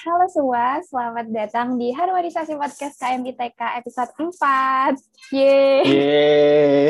[0.00, 4.96] Halo semua, selamat datang di Harmonisasi Podcast KMITK episode 4.
[5.28, 5.84] Yeay.
[5.84, 6.88] Yeay.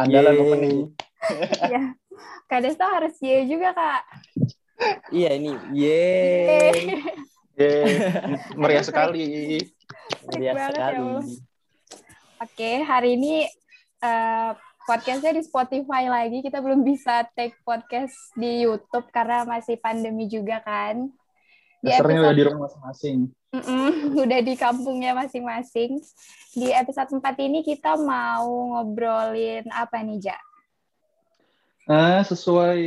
[0.00, 0.40] Andalan Yeay.
[0.40, 0.78] opening.
[1.76, 1.92] ya.
[2.48, 4.02] Kak Desta harus yeay juga, Kak.
[5.12, 7.04] Iya ini, yeay,
[7.52, 7.84] Yeay.
[8.56, 9.60] Meriah sekali.
[9.60, 10.96] banget meriah ya sekali.
[10.96, 11.24] Allah.
[12.48, 13.44] Oke, hari ini
[14.00, 14.50] eh,
[14.88, 16.40] podcastnya di Spotify lagi.
[16.40, 21.12] Kita belum bisa take podcast di YouTube karena masih pandemi juga kan.
[21.84, 23.18] Dasarnya udah di rumah masing-masing.
[24.22, 25.96] Udah di kampungnya masing-masing.
[26.52, 30.38] Di episode 4 ini kita mau ngobrolin apa nih, Ja?
[31.86, 32.82] Nah, sesuai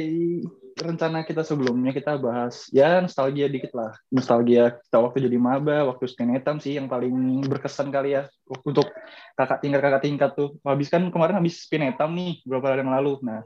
[0.80, 3.96] rencana kita sebelumnya kita bahas ya nostalgia dikit lah.
[4.12, 8.28] Nostalgia kita waktu jadi maba, waktu skenetam sih yang paling berkesan kali ya
[8.64, 8.88] untuk
[9.36, 10.56] kakak tingkat kakak tingkat tuh.
[10.64, 13.20] Habis kan kemarin habis spinetam nih beberapa hari yang lalu.
[13.24, 13.44] Nah,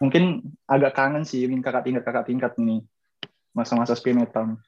[0.00, 2.84] mungkin agak kangen sih ingin kakak tingkat kakak tingkat ini
[3.52, 4.60] masa-masa spinetam.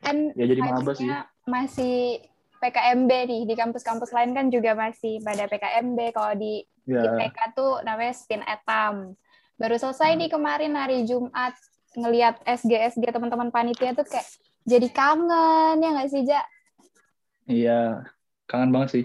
[0.00, 1.08] Kan Ya jadi maba sih.
[1.44, 2.24] masih
[2.60, 5.98] PKMB nih, di kampus-kampus lain kan juga masih pada PKMB.
[6.12, 7.06] Kalau di Ya.
[7.06, 9.14] IPK tuh namanya spin etam.
[9.54, 10.18] Baru selesai Hmm.
[10.18, 11.54] nih kemarin hari Jumat
[11.92, 14.26] ngelihat SG-SG teman-teman panitia tuh kayak
[14.64, 16.42] jadi kangen ya nggak sih, Ja?
[17.46, 17.80] Iya,
[18.44, 19.04] kangen banget sih.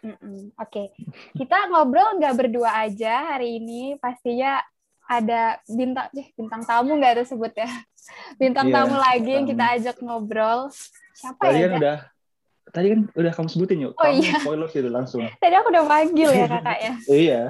[0.00, 0.52] Mm-mm.
[0.60, 0.92] Oke,
[1.32, 3.96] kita ngobrol nggak berdua aja hari ini.
[3.96, 4.60] Pastinya
[5.04, 7.68] ada bintang, eh, bintang tamu nggak tuh sebut ya?
[8.40, 10.68] Bintang Iya, tamu lagi yang kita ajak ngobrol.
[11.16, 11.64] Siapa Tadi ya?
[11.64, 11.96] kan udah
[12.74, 13.92] tadi kan udah kamu sebutin yuk.
[13.96, 14.34] Oh, kamu iya.
[14.40, 15.22] spoiler gitu langsung.
[15.42, 16.94] Tadi aku udah manggil ya kakak ya.
[17.08, 17.42] iya.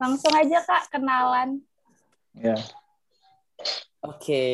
[0.00, 1.62] Langsung aja kak kenalan.
[2.36, 2.56] Ya.
[4.02, 4.44] Oke,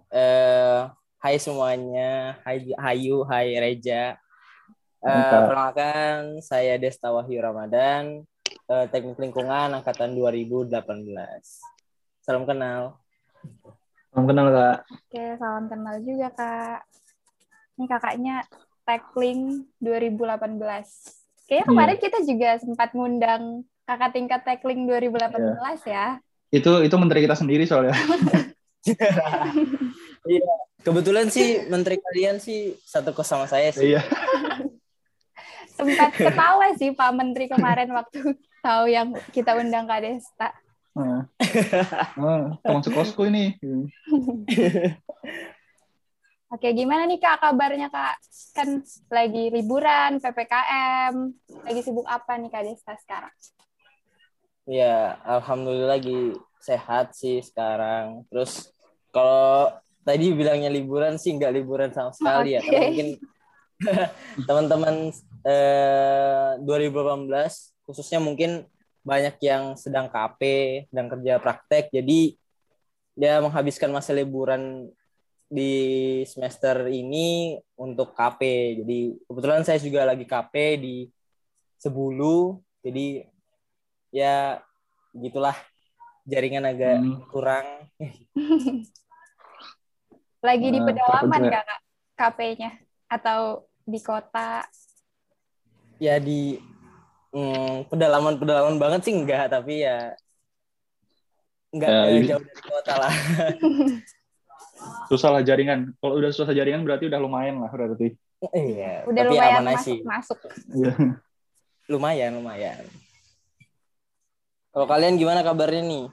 [0.00, 0.80] eh,
[1.20, 4.16] hai semuanya, hai Hayu, hai Reja.
[5.04, 5.44] Eh, Mantap.
[5.44, 8.24] perkenalkan, saya Desta Wahyu Ramadan,
[8.68, 10.72] eh, Teknik Lingkungan Angkatan 2018.
[12.24, 12.96] Salam kenal.
[14.12, 14.78] Salam kenal kak.
[14.88, 16.80] Oke, salam kenal juga kak.
[17.76, 18.36] Ini kakaknya
[18.84, 20.60] Tackling 2018.
[21.44, 26.20] Kayaknya kemarin kita juga sempat ngundang kakak tingkat Tackling 2018 ya.
[26.48, 27.92] Itu itu menteri kita sendiri soalnya.
[30.84, 33.96] Kebetulan sih menteri kalian sih satu kos sama saya sih.
[33.96, 34.04] iya.
[35.74, 40.48] Sempat ketawa sih Pak Menteri kemarin waktu tahu yang kita undang Kak Desta.
[40.96, 41.28] Nah.
[42.16, 43.52] Nah, teman sekosku ini.
[46.54, 48.16] Oke, gimana nih Kak kabarnya Kak?
[48.56, 48.80] Kan
[49.12, 51.14] lagi liburan, PPKM.
[51.66, 53.34] Lagi sibuk apa nih Kak Desta sekarang?
[54.64, 56.32] Ya, alhamdulillah lagi
[56.62, 58.24] sehat sih sekarang.
[58.32, 58.72] Terus
[59.12, 59.76] kalau
[60.06, 62.62] tadi bilangnya liburan sih nggak liburan sama sekali ya.
[62.62, 62.70] Oke.
[62.70, 63.08] Karena mungkin
[64.48, 64.94] teman-teman
[65.42, 68.64] eh, 2018 khususnya mungkin
[69.04, 70.40] banyak yang sedang KP,
[70.88, 71.92] sedang kerja praktek.
[71.92, 72.36] Jadi
[73.14, 74.88] dia menghabiskan masa liburan
[75.46, 78.40] di semester ini untuk KP.
[78.82, 80.96] Jadi kebetulan saya juga lagi KP di
[81.78, 82.58] Sebulu.
[82.80, 83.22] Jadi
[84.08, 84.58] ya
[85.12, 85.54] gitulah
[86.24, 87.20] jaringan agak Hmm.
[87.28, 87.66] kurang
[90.44, 91.40] Lagi di Ah, pedalaman.
[91.48, 91.66] Kak
[92.14, 92.70] KP-nya?
[93.08, 94.64] Atau di kota?
[96.02, 96.58] ya di
[97.34, 100.14] hmm, pedalaman-pedalaman banget sih enggak tapi ya
[101.68, 103.12] enggak ini- jauh dari kota lah
[105.08, 105.94] Susah lah jaringan.
[105.96, 108.18] Kalau udah susah jaringan berarti udah lumayan lah berarti.
[108.52, 110.38] iya Udah tapi lumayan aman aja sih masuk-masuk.
[110.74, 110.92] Iya.
[111.92, 112.80] lumayan lumayan
[114.70, 116.06] kalau kalian gimana kabarnya nih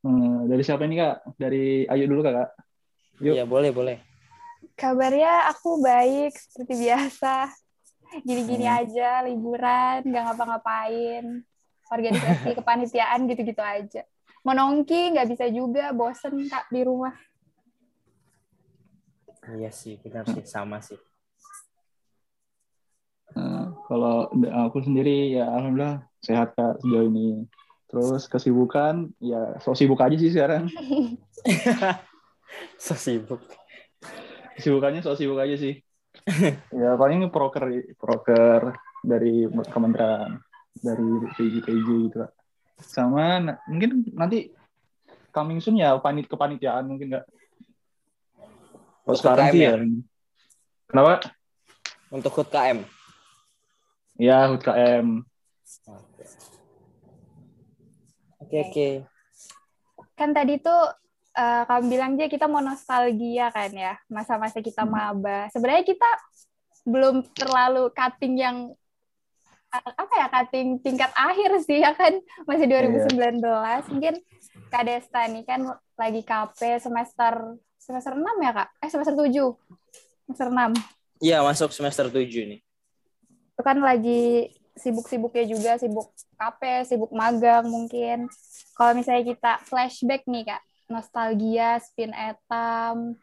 [0.00, 1.36] Hmm, dari siapa ini kak?
[1.36, 2.56] Dari Ayu dulu kak.
[3.20, 3.36] Yuk.
[3.36, 3.96] ya boleh boleh
[4.72, 7.52] Kabarnya aku baik seperti biasa.
[8.20, 8.78] Gini-gini Hmm.
[8.82, 11.24] aja, liburan, nggak ngapa-ngapain.
[11.90, 14.02] Organisasi kepanitiaan gitu-gitu aja.
[14.42, 17.14] Mau nongki nggak bisa juga, bosen kak di rumah.
[19.50, 20.94] iya sih benar sih sama sih
[23.30, 24.26] Nah, kalau
[24.66, 27.46] aku sendiri ya alhamdulillah sehat kak sejauh ini.
[27.86, 30.66] Terus kesibukan ya so sibuk aja sih sekarang.
[32.84, 33.38] so sibuk
[34.58, 35.78] Kesibukannya so sibuk aja sih.
[36.70, 37.64] Ya paling proker
[37.96, 40.38] proker dari kementerian
[40.80, 42.30] dari PJ PJ gitu Kak.
[42.80, 44.52] Sama mungkin nanti
[45.30, 47.26] coming soon ya panit kepanitiaan mungkin nggak.
[49.04, 49.72] Untuk sekarang KM sih ya?
[49.74, 49.84] ya.
[50.90, 51.14] Kenapa?
[52.10, 52.78] untuk HUT KM
[54.18, 55.06] Ya HUT KM.
[58.42, 58.88] oke oke
[60.18, 60.99] Kan tadi tuh
[61.40, 64.92] eh, kamu bilang aja kita mau nostalgia kan ya, masa-masa kita Hmm.
[64.92, 65.48] maba.
[65.48, 66.10] Sebenarnya kita
[66.84, 68.56] belum terlalu cutting yang
[69.70, 72.90] eh, apa ya cutting tingkat akhir sih ya kan masih Iya.
[73.06, 73.38] 2019
[73.88, 74.14] mungkin
[74.66, 75.60] Kak Desta nih kan
[75.94, 78.68] lagi KP semester semester 6 ya kak?
[78.78, 79.56] Eh semester 7.
[80.26, 80.70] Semester 6.
[81.18, 82.60] Iya, masuk semester 7 nih.
[83.50, 88.30] Itu kan lagi sibuk-sibuknya juga, sibuk KP, sibuk magang mungkin.
[88.72, 93.14] Kalau misalnya kita flashback nih kak, nostalgia, spin etam,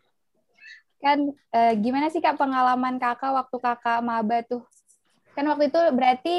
[0.98, 1.20] kan
[1.54, 4.64] eh, gimana sih kak pengalaman kakak waktu kakak maba tuh?
[5.38, 6.38] Kan waktu itu berarti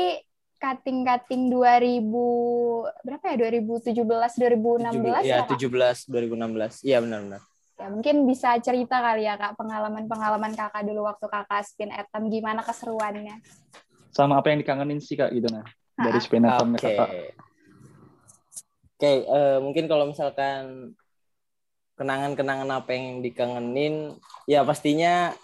[0.59, 3.95] cutting-cutting 2000 berapa ya 2017
[4.35, 5.55] 2016 Iya, ya kak?
[5.55, 6.83] 17 2016.
[6.83, 7.43] Iya, benar-benar.
[7.79, 12.67] Ya, mungkin bisa cerita kali ya kak pengalaman-pengalaman kakak dulu waktu kakak spin etam gimana
[12.67, 13.39] keseruannya?
[14.11, 15.63] Sama apa yang dikangenin sih kak gitu nah
[15.95, 16.51] dari Ah, spin Oke.
[16.51, 17.11] atomnya kakak.
[18.99, 20.91] Oke, eh, mungkin kalau misalkan
[21.99, 24.15] kenangan-kenangan apa yang dikangenin,
[24.47, 25.35] ya pastinya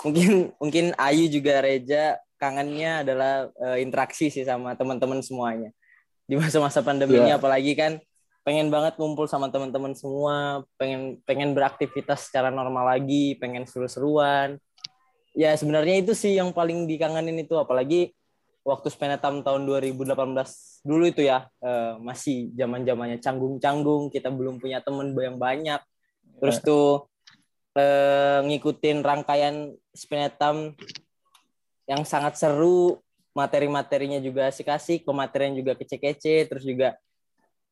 [0.00, 5.70] mungkin mungkin Ayu juga Reja kangennya adalah eh, interaksi sih sama teman-teman semuanya.
[6.24, 7.36] Di masa-masa pandemi ini Iya.
[7.36, 8.00] apalagi kan
[8.40, 14.56] pengen banget kumpul sama teman-teman semua, pengen pengen beraktivitas secara normal lagi, pengen seru-seruan.
[15.36, 18.16] Ya sebenarnya itu sih yang paling dikangenin itu apalagi
[18.60, 24.84] waktu Spenetam tahun 2018 dulu itu ya eh, masih zaman zamannya canggung-canggung kita belum punya
[24.84, 25.80] temen yang banyak.
[26.40, 27.08] Terus tuh
[27.76, 30.76] eh, ngikutin rangkaian Spenetam
[31.88, 33.02] yang sangat seru
[33.34, 36.94] materi-materinya juga asik-asik pematerian juga kece-kece terus juga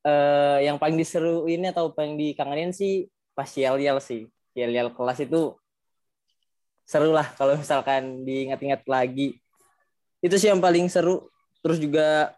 [0.03, 3.07] eh, yang paling diseruin atau paling dikangenin sih
[3.37, 4.27] pas yel-yel sih.
[4.57, 5.53] Yel-yel kelas itu
[6.89, 9.37] seru lah kalau misalkan diingat-ingat lagi
[10.19, 11.27] itu sih yang paling seru
[11.63, 12.35] terus juga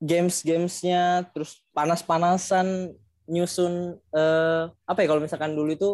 [0.00, 2.92] games gamesnya terus panas-panasan
[3.24, 5.90] nyusun eh, apa ya kalau misalkan dulu itu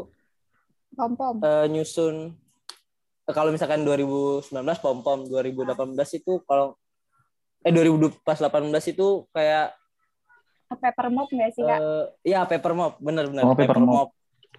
[0.98, 1.38] Pom pom.
[1.46, 2.34] eh, nyusun
[3.26, 4.50] eh, kalau misalkan 2019
[4.82, 6.74] pom pom 2018 itu kalau
[7.62, 8.26] eh 2018
[8.90, 9.78] itu kayak
[10.70, 11.78] Paper mop nggak sih kak?
[11.82, 14.08] eh ya paper mop bener bener Oh, paper mop.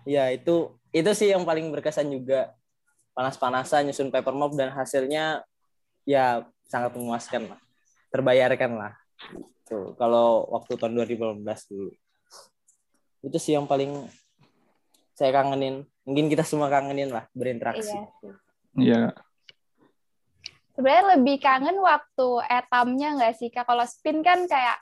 [0.03, 2.51] ya itu itu sih yang paling berkesan juga
[3.15, 5.39] panas-panasan nyusun paper mop dan hasilnya
[6.07, 7.59] ya sangat memuaskan lah
[8.11, 8.93] terbayarkan lah
[9.67, 11.91] tuh kalau waktu tahun 2018 dulu
[13.21, 14.09] itu sih yang paling
[15.13, 17.93] saya kangenin mungkin kita semua kangenin lah berinteraksi
[18.77, 19.11] Iya.
[19.11, 19.11] Iya.
[20.71, 23.67] Sebenarnya lebih kangen waktu etamnya nggak sih kak?
[23.67, 24.79] Kalau spin kan kayak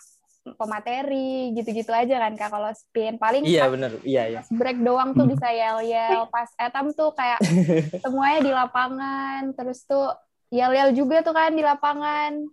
[0.56, 2.54] pemateri gitu-gitu aja kan kak.
[2.54, 6.30] Kalau spin paling iya pas bener iya iya break doang tuh bisa yel-yel.
[6.30, 7.42] Pas etam tuh kayak
[8.06, 9.42] semuanya di lapangan.
[9.58, 10.14] Terus tuh
[10.50, 12.46] yel-yel juga tuh kan di lapangan.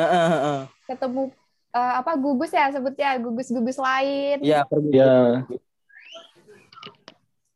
[0.00, 0.62] Heeh, heeh, heeh.
[0.88, 1.22] Ketemu
[1.74, 4.36] eh, apa gugus ya sebutnya gugus-gugus lain.
[4.42, 5.14] iya pergi Iya.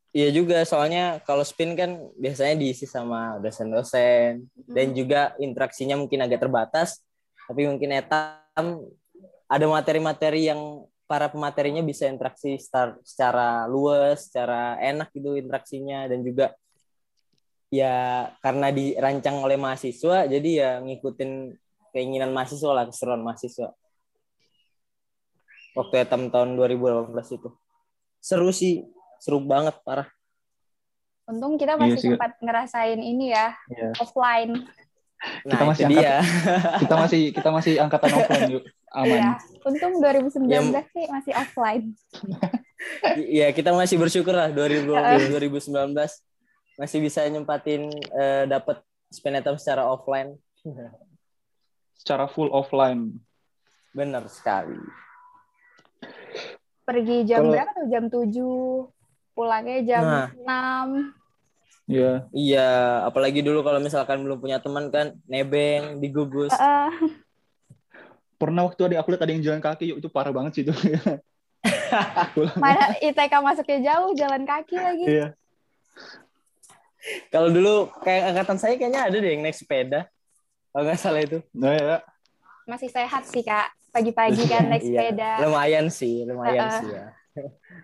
[0.09, 4.97] Iya juga, soalnya kalau spin kan biasanya diisi sama dosen-dosen dan Hmm.
[4.97, 7.05] juga interaksinya mungkin agak terbatas,
[7.45, 8.89] tapi mungkin etam
[9.47, 12.57] ada materi-materi yang para pematerinya bisa interaksi
[13.05, 16.57] secara luas, secara enak gitu interaksinya dan juga
[17.69, 17.95] ya
[18.41, 21.53] karena dirancang oleh mahasiswa jadi ya ngikutin
[21.93, 23.73] keinginan mahasiswa lah keseruan mahasiswa.
[25.77, 27.49] Waktu etam tahun 2018 itu.
[28.19, 28.83] Seru sih,
[29.23, 30.09] seru banget parah.
[31.29, 32.17] Untung kita Iya masih sih, Kak.
[32.17, 33.89] sempat ngerasain ini ya Iya.
[34.01, 34.53] offline.
[35.45, 36.15] Nah, Kita masih itu dia.
[36.79, 38.65] Kita masih kita masih angkatan offline yuk.
[38.91, 39.11] Aman.
[39.13, 39.31] Iya.
[39.67, 41.85] Untung 2019 Ya, sih masih offline.
[43.19, 45.99] Iya, kita masih bersyukur lah 2020 2019
[46.79, 48.79] masih bisa nyempatin eh, dapat
[49.11, 50.37] Spenetam secara offline.
[51.97, 53.19] Secara full offline.
[53.97, 54.77] Benar sekali.
[56.85, 57.87] Pergi jam Kalau- berapa tuh?
[57.89, 58.89] Jam 7.
[59.33, 60.29] Pulangnya jam Nah.
[60.33, 61.15] 6.
[61.89, 62.29] Iya.
[62.37, 62.69] Iya,
[63.09, 66.53] apalagi dulu kalau misalkan belum punya teman kan nebeng, digugus.
[66.53, 66.93] Heeh.
[68.37, 70.73] Pernah waktu ada aku lihat ada yang jalan kaki yuk itu parah banget sih itu.
[72.63, 75.05] mana ITK masuknya jauh, jalan kaki lagi.
[75.09, 75.27] Iya.
[77.31, 80.11] Kalau dulu kayak angkatan saya kayaknya ada deh yang naik sepeda.
[80.71, 81.39] Kalau nggak salah itu.
[81.55, 81.97] Nah ya.
[82.69, 83.73] Masih sehat sih, Kak.
[83.89, 85.31] Pagi-pagi kan naik Iya, sepeda.
[85.47, 86.79] Lumayan sih, lumayan Uh-uh.
[86.83, 87.07] sih ya.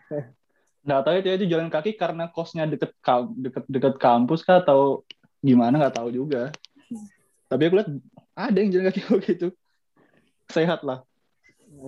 [0.84, 2.92] Nggak tahu itu itu jalan kaki karena kosnya deket
[3.40, 5.00] deket deket kampus kah atau
[5.40, 6.52] gimana nggak tahu juga.
[7.48, 7.88] Tapi aku lihat
[8.36, 9.46] ada yang jalan kaki begitu.
[10.52, 11.00] Sehat lah.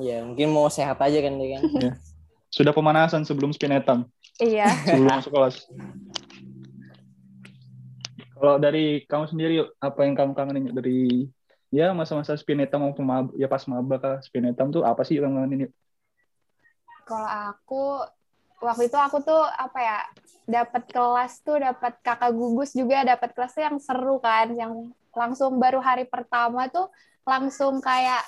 [0.01, 1.63] Iya, mungkin mau sehat aja kan dia kan.
[2.49, 4.09] Sudah pemanasan sebelum spinetam,
[4.41, 4.65] Iya.
[4.89, 5.57] sebelum masuk kelas.
[8.37, 11.25] Kalau dari kamu sendiri apa yang kamu kangenin dari
[11.73, 15.73] ya masa-masa spinetam maupun mab, ya pas maba kah spinetam tuh apa sih yang kangenin?
[17.09, 18.05] Kalau aku
[18.61, 19.99] waktu itu aku tuh apa ya?
[20.47, 25.59] dapat kelas tuh dapat kakak gugus juga dapat kelas tuh yang seru kan yang langsung
[25.59, 26.87] baru hari pertama tuh
[27.27, 28.23] langsung kayak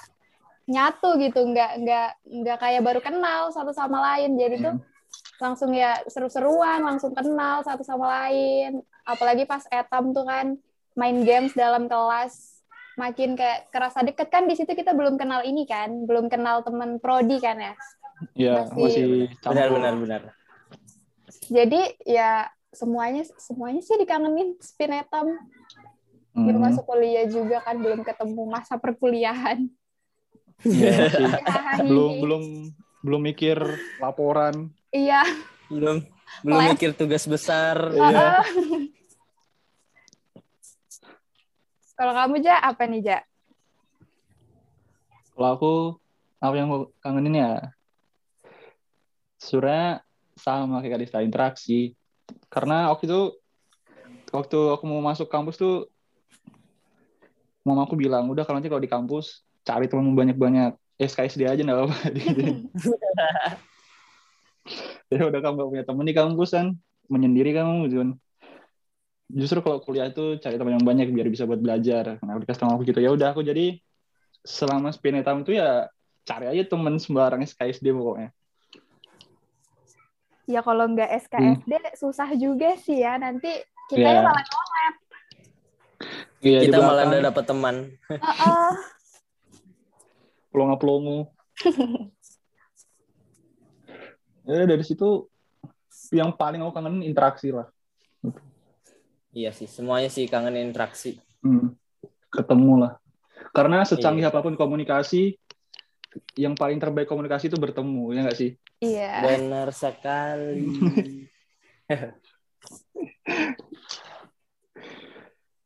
[0.67, 2.09] nyatu gitu nggak nggak
[2.43, 4.75] nggak kayak baru kenal satu sama lain jadi tuh
[5.39, 8.83] langsung ya seru-seruan, langsung kenal satu sama lain.
[9.09, 10.53] Apalagi pas etam tuh kan
[10.93, 12.61] main games dalam kelas
[12.95, 16.99] makin kayak kerasa deket kan di situ kita belum kenal ini kan, belum kenal teman
[16.99, 17.73] prodi kan ya.
[18.35, 19.05] Iya, Masih- masih
[19.41, 20.23] Benar benar benar.
[21.49, 25.39] Jadi ya semuanya semuanya sih dikangenin spin etam.
[26.35, 29.71] Belum Hmm, masuk kuliah juga kan belum ketemu masa perkuliahan.
[30.63, 31.83] iya, masih Hahaha.
[31.83, 32.43] belum belum
[33.01, 33.57] belum mikir
[33.97, 34.69] laporan.
[34.91, 35.23] Iya.
[35.71, 36.03] Belum
[36.43, 36.71] belum Les.
[36.75, 37.79] mikir tugas besar.
[37.89, 38.43] Heeh.
[41.99, 43.19] Kalau kamu Ja, apa nih Ja?
[45.35, 45.73] Kalau aku
[46.39, 47.75] apa yang mau kangenin ya?
[49.43, 50.07] Sebenarnya
[50.39, 51.99] sama kayak Kadista interaksi.
[52.47, 53.23] Karena waktu itu
[54.31, 55.91] waktu aku mau masuk kampus tuh
[57.67, 60.79] mama aku bilang udah kalau nanti kalau di kampus cari teman banyak-banyak.
[60.99, 61.99] SKSD aja nggak apa-apa.
[65.09, 66.77] Ya udah kamu gak punya temen di kampus kan?
[67.09, 68.11] Menyendiri kamu gitu kan
[69.29, 72.81] justru kalau kuliah itu cari teman yang banyak biar bisa buat belajar nah dikasih sama
[72.81, 73.77] aku gitu ya udah aku jadi
[74.41, 75.93] selama spin etam itu ya
[76.25, 78.33] cari aja temen sembarang SKSD pokoknya
[80.49, 83.21] Ya kalau nggak SKSD susah juga sih ya.
[83.21, 83.53] Nanti
[83.93, 84.21] kita ya Iya.
[84.25, 84.45] malah
[86.41, 87.77] Iya, Kita malah udah dapat teman.
[88.09, 88.71] Heeh.
[90.49, 91.29] pelongo-pelongo.
[94.49, 95.29] ya dari situ
[96.17, 97.69] yang paling aku kangen interaksi lah.
[99.33, 101.21] Iya sih, semuanya sih kangen interaksi.
[101.45, 101.77] Hmm,
[102.33, 102.93] ketemu lah.
[103.53, 104.33] Karena secanggih Iya.
[104.33, 105.37] apa pun komunikasi,
[106.41, 108.51] yang paling terbaik komunikasi itu bertemu, ya nggak sih?
[108.81, 109.13] Iya.
[109.25, 110.65] Benar sekali.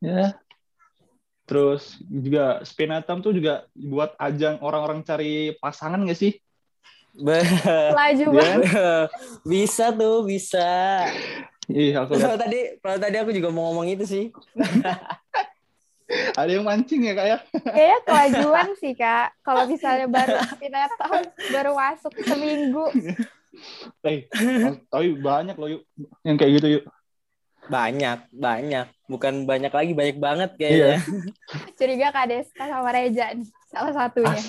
[0.02, 0.35] Ya.
[1.47, 6.35] Terus juga Spinatam tuh juga buat ajang orang-orang cari pasangan nggak sih?
[7.14, 7.47] Be-
[7.95, 8.35] Laju Iya.
[8.35, 8.62] banget.
[9.52, 11.07] bisa tuh, bisa.
[11.71, 14.25] Iya, aku Kalau tadi, kalau tadi aku juga mau ngomong itu sih.
[16.40, 17.38] ada yang mancing ya kak ya?
[17.62, 19.33] Kayaknya kelajuan sih kak.
[19.47, 22.87] Kalau misalnya baru Spinatom baru masuk seminggu.
[24.00, 24.33] Eh,
[24.88, 25.83] tapi banyak loh yuk
[26.25, 26.85] yang kayak gitu yuk.
[27.69, 28.88] Banyak, banyak.
[29.04, 30.97] Bukan banyak lagi, banyak banget Iya.
[30.97, 30.99] kayaknya.
[31.78, 33.45] Curiga Kak Desta sama Reja nih.
[33.69, 34.40] Salah satunya.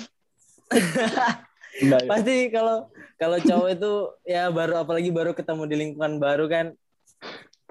[1.84, 2.08] Enggak, ya.
[2.08, 2.88] Pasti kalau
[3.20, 3.92] kalau cowok itu
[4.24, 6.72] ya baru apalagi baru ketemu di lingkungan baru kan.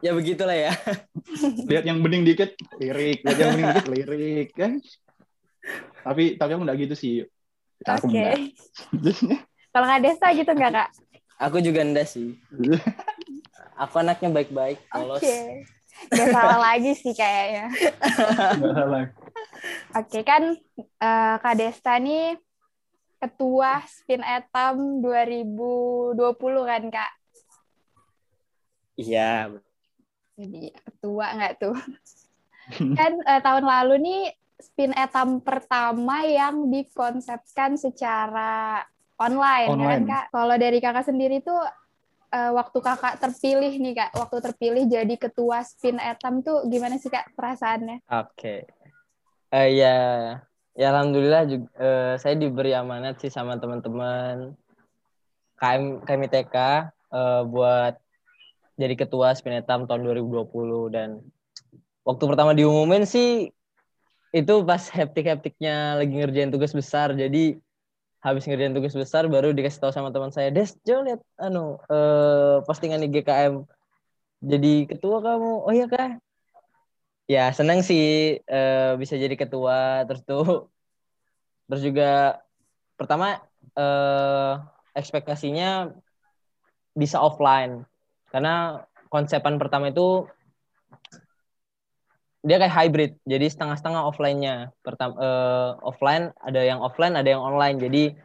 [0.04, 0.76] Ya begitulah ya.
[1.72, 4.84] lihat yang bening dikit lirik, lihat yang bening dikit lirik kan.
[6.04, 7.14] Tapi tapi aku enggak gitu sih.
[7.88, 8.20] Aku Oke.
[8.20, 8.36] enggak.
[9.72, 10.90] Kalau Kak Desta gitu nggak Kak?
[11.40, 12.36] Aku juga enggak sih.
[13.80, 14.92] Aku anaknya baik-baik, Oke.
[14.92, 15.24] polos.
[16.12, 17.72] Gak salah lagi sih kayaknya.
[18.60, 19.06] Enggak salah.
[20.04, 20.44] Oke kan
[21.00, 22.36] eh, Kak Desta nih
[23.24, 26.20] ketua Spin Etam 2020
[26.68, 27.12] kan Kak?
[29.00, 29.64] Iya.
[30.34, 31.78] Jadi ketua nggak tuh?
[33.00, 34.22] kan eh, tahun lalu nih
[34.64, 38.82] Spin Etam pertama yang dikonsepkan secara
[39.20, 40.06] online, ya kan Online.
[40.08, 40.26] Kak?
[40.32, 41.60] Kalau dari Kakak sendiri tuh
[42.32, 47.12] eh, waktu Kakak terpilih nih Kak, waktu terpilih jadi ketua Spin Etam tuh gimana sih
[47.12, 48.02] Kak perasaannya?
[48.08, 48.66] Oke.
[49.54, 49.98] Eh ya,
[50.74, 54.58] ya alhamdulillah juga eh, saya diberi amanat sih sama teman-teman
[55.60, 56.56] KM KMITK
[57.14, 58.03] eh, buat
[58.74, 61.22] jadi ketua Spinetam tahun 2020 dan
[62.04, 63.54] waktu pertama diumumin sih
[64.34, 67.14] itu pas hektik-hektiknya lagi ngerjain tugas besar.
[67.14, 67.62] Jadi
[68.26, 72.64] habis ngerjain tugas besar baru dikasih tahu sama teman saya Des Jo lihat anu eh,
[72.66, 73.62] postingan di GKM
[74.42, 75.52] jadi ketua kamu.
[75.70, 76.18] Oh iya kak.
[77.30, 80.10] Ya seneng sih eh, bisa jadi ketua.
[80.10, 80.74] Terus tuh
[81.70, 82.42] terus juga
[82.98, 83.38] pertama
[83.78, 84.54] eh,
[84.98, 85.94] ekspektasinya
[86.98, 87.86] bisa offline
[88.34, 88.82] karena
[89.14, 90.26] konsepan pertama itu
[92.44, 93.12] dia kayak hybrid.
[93.24, 94.56] Jadi setengah-setengah offline-nya.
[94.84, 97.78] Pertama eh, offline ada yang offline ada yang online.
[97.80, 98.18] Jadi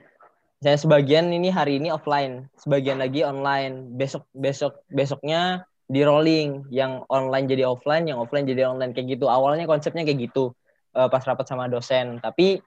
[0.58, 3.94] saya sebagian ini hari ini offline sebagian lagi online.
[3.94, 6.66] Besok besok besoknya di rolling.
[6.72, 8.90] Yang online jadi offline yang offline jadi online.
[8.96, 9.30] Kayak gitu.
[9.30, 10.50] Awalnya konsepnya kayak gitu.
[10.98, 12.18] Eh, pas rapat sama dosen.
[12.18, 12.58] Tapi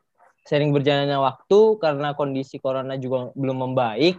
[0.47, 4.17] sering berjalannya waktu karena kondisi corona juga belum membaik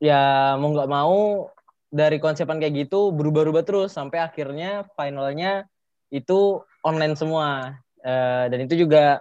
[0.00, 1.50] ya mau nggak mau
[1.88, 5.64] dari konsepan kayak gitu berubah-ubah terus sampai akhirnya finalnya
[6.12, 9.20] itu online semua Eh, dan itu juga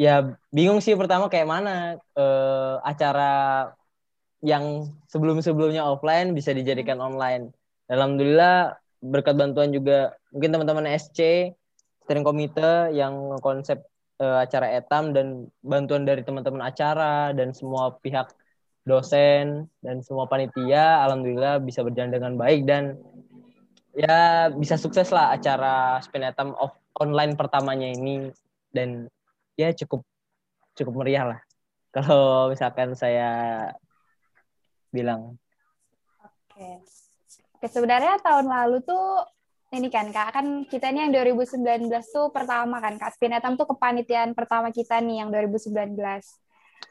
[0.00, 3.32] ya bingung sih pertama kayak mana eh, acara
[4.40, 7.52] yang sebelum-sebelumnya offline bisa dijadikan online.
[7.92, 11.52] Alhamdulillah berkat bantuan juga mungkin teman-teman SC
[12.04, 13.80] steering komite yang konsep
[14.18, 18.34] eh, acara etam dan bantuan dari teman-teman acara dan semua pihak
[18.90, 22.98] dosen dan semua panitia alhamdulillah bisa berjalan dengan baik dan
[23.94, 28.34] ya bisa sukses lah acara Spinetam of online pertamanya ini
[28.74, 29.06] dan
[29.54, 30.02] ya cukup
[30.74, 31.40] cukup meriah lah
[31.94, 33.70] kalau misalkan saya
[34.90, 35.38] bilang.
[36.22, 36.82] Oke.
[37.60, 39.20] Oke, sebenarnya tahun lalu tuh
[39.70, 44.34] ini kan Kak, kan kita ini yang 2019 tuh pertama kan Kak, Spinetam tuh kepanitiaan
[44.34, 45.94] pertama kita nih yang 2019.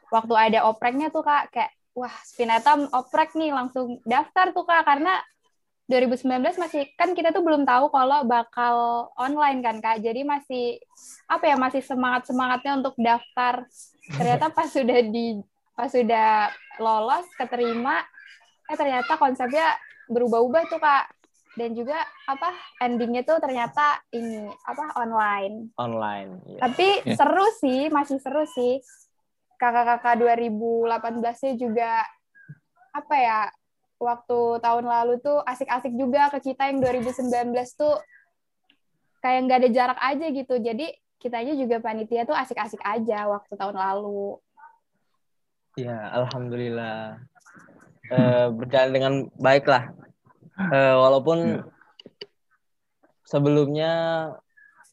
[0.09, 5.19] Waktu ada opreknya tuh Kak, kayak wah Spinetam oprek nih langsung daftar tuh Kak, karena
[5.89, 10.05] 2019 masih kan kita tuh belum tahu kalau bakal online kan Kak.
[10.05, 10.77] Jadi masih
[11.25, 13.65] apa ya masih semangat-semangatnya untuk daftar.
[14.13, 15.41] Ternyata pas sudah di
[15.73, 18.03] pas sudah lolos keterima
[18.69, 19.73] eh ternyata konsepnya
[20.13, 21.09] berubah-ubah tuh Kak
[21.57, 21.97] dan juga
[22.29, 22.53] apa
[22.85, 25.73] endingnya tuh ternyata ini apa online.
[25.81, 26.29] Online.
[26.45, 26.61] Yeah.
[26.69, 27.17] Tapi yeah.
[27.17, 28.77] seru sih, masih seru sih.
[29.59, 31.91] Kakak-kakak 2018-nya juga
[32.95, 33.39] apa ya?
[33.99, 37.99] Waktu tahun lalu tuh asik-asik juga ke kita yang 2019 tuh
[39.19, 40.55] kayak nggak ada jarak aja gitu.
[40.55, 44.39] Jadi kitanya juga panitia tuh asik-asik aja waktu tahun lalu.
[45.75, 47.19] Ya, alhamdulillah.
[48.09, 49.93] Uh, berjalan dengan baik lah
[50.59, 51.63] uh, walaupun yeah.
[53.23, 53.93] sebelumnya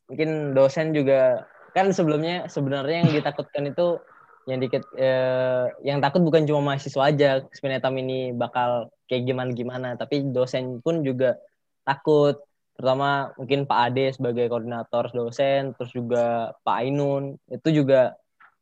[0.06, 3.98] mungkin dosen juga kan sebelumnya sebenarnya yang ditakutkan itu
[4.46, 9.88] yang dikit eh, yang takut bukan cuma mahasiswa aja Spinetam ini bakal kayak gimana gimana.
[9.98, 11.34] Tapi dosen pun juga
[11.82, 12.38] takut.
[12.78, 17.34] Terutama mungkin Pak Ade sebagai koordinator dosen terus juga Pak Ainun.
[17.50, 18.14] Itu juga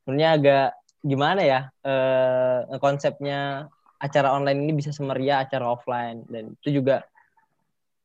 [0.02, 0.68] sebenarnya agak
[1.04, 3.68] gimana ya eh, konsepnya
[4.00, 6.24] acara online ini bisa semeriah acara offline.
[6.32, 7.04] Dan itu juga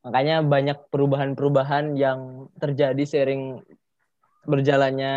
[0.03, 3.63] makanya banyak perubahan-perubahan yang terjadi sering
[4.43, 5.15] berjalannya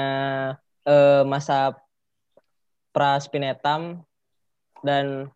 [0.87, 1.75] eh, masa
[2.93, 4.05] praspinetam
[4.85, 5.29] dan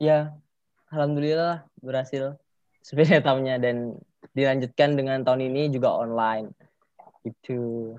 [0.00, 0.34] ya
[0.90, 2.36] alhamdulillah berhasil
[2.82, 3.96] spinetamnya dan
[4.32, 6.50] dilanjutkan dengan tahun ini juga online
[7.24, 7.92] itu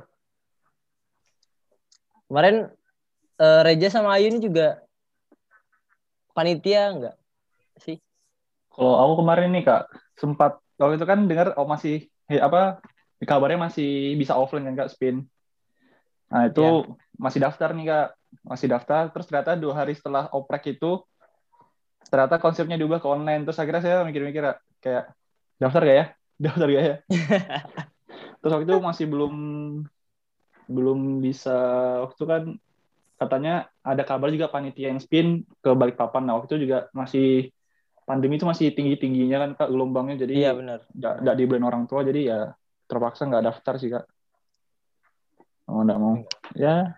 [2.30, 2.70] kemarin
[3.42, 4.82] eh, Reja sama Ayu ini juga
[6.36, 7.16] panitia enggak
[7.80, 7.98] sih?
[8.76, 9.88] Kalau aku kemarin nih kak
[10.20, 12.84] sempat kalau itu kan dengar oh masih hey, apa
[13.24, 15.24] kabarnya masih bisa offline kan spin.
[16.32, 17.20] Nah itu yeah.
[17.20, 18.08] masih daftar nih kak
[18.44, 21.00] masih daftar terus ternyata dua hari setelah oprek itu
[22.12, 24.44] ternyata konsepnya diubah ke online terus akhirnya saya mikir-mikir
[24.84, 25.16] kayak
[25.58, 26.06] daftar gak ya
[26.46, 26.96] daftar gak ya
[28.44, 29.36] terus waktu itu masih belum
[30.66, 31.58] belum bisa
[32.06, 32.44] waktu kan
[33.16, 36.28] katanya ada kabar juga panitia yang spin ke Balikpapan.
[36.28, 37.50] Nah, waktu itu juga masih
[38.04, 40.80] pandemi itu masih tinggi-tingginya kan Kak gelombangnya jadi Iya, benar.
[40.94, 42.40] Enggak dibeliin orang tua jadi ya
[42.86, 44.06] terpaksa nggak daftar sih Kak.
[45.66, 46.16] Mau enggak mau.
[46.54, 46.98] Ya.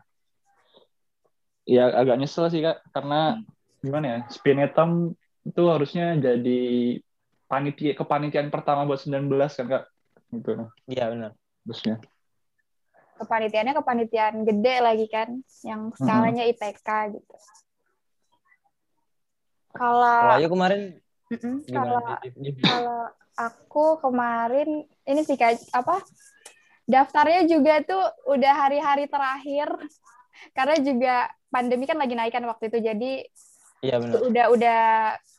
[1.68, 3.44] Ya agak nyesel sih Kak karena
[3.84, 4.20] gimana ya?
[4.32, 6.62] Spinetam itu harusnya jadi
[7.48, 9.84] panitia kepanitiaan pertama buat 19 kan Kak.
[10.32, 10.52] Gitu.
[10.88, 11.32] Iya, benar.
[11.64, 12.00] Harusnya
[13.18, 15.30] kepanitiaannya kepanitiaan gede lagi kan
[15.66, 17.36] yang skalanya ITK gitu
[19.74, 20.82] kalau Ayo kemarin
[21.70, 22.02] kalau
[22.66, 23.02] kalau
[23.38, 26.02] aku kemarin ini sih kayak apa
[26.88, 29.68] daftarnya juga tuh udah hari-hari terakhir.
[30.56, 31.16] Karena juga
[31.52, 32.80] pandemi kan lagi naik kan waktu itu.
[32.80, 33.12] Jadi
[33.84, 34.24] iya benar.
[34.24, 34.84] udah udah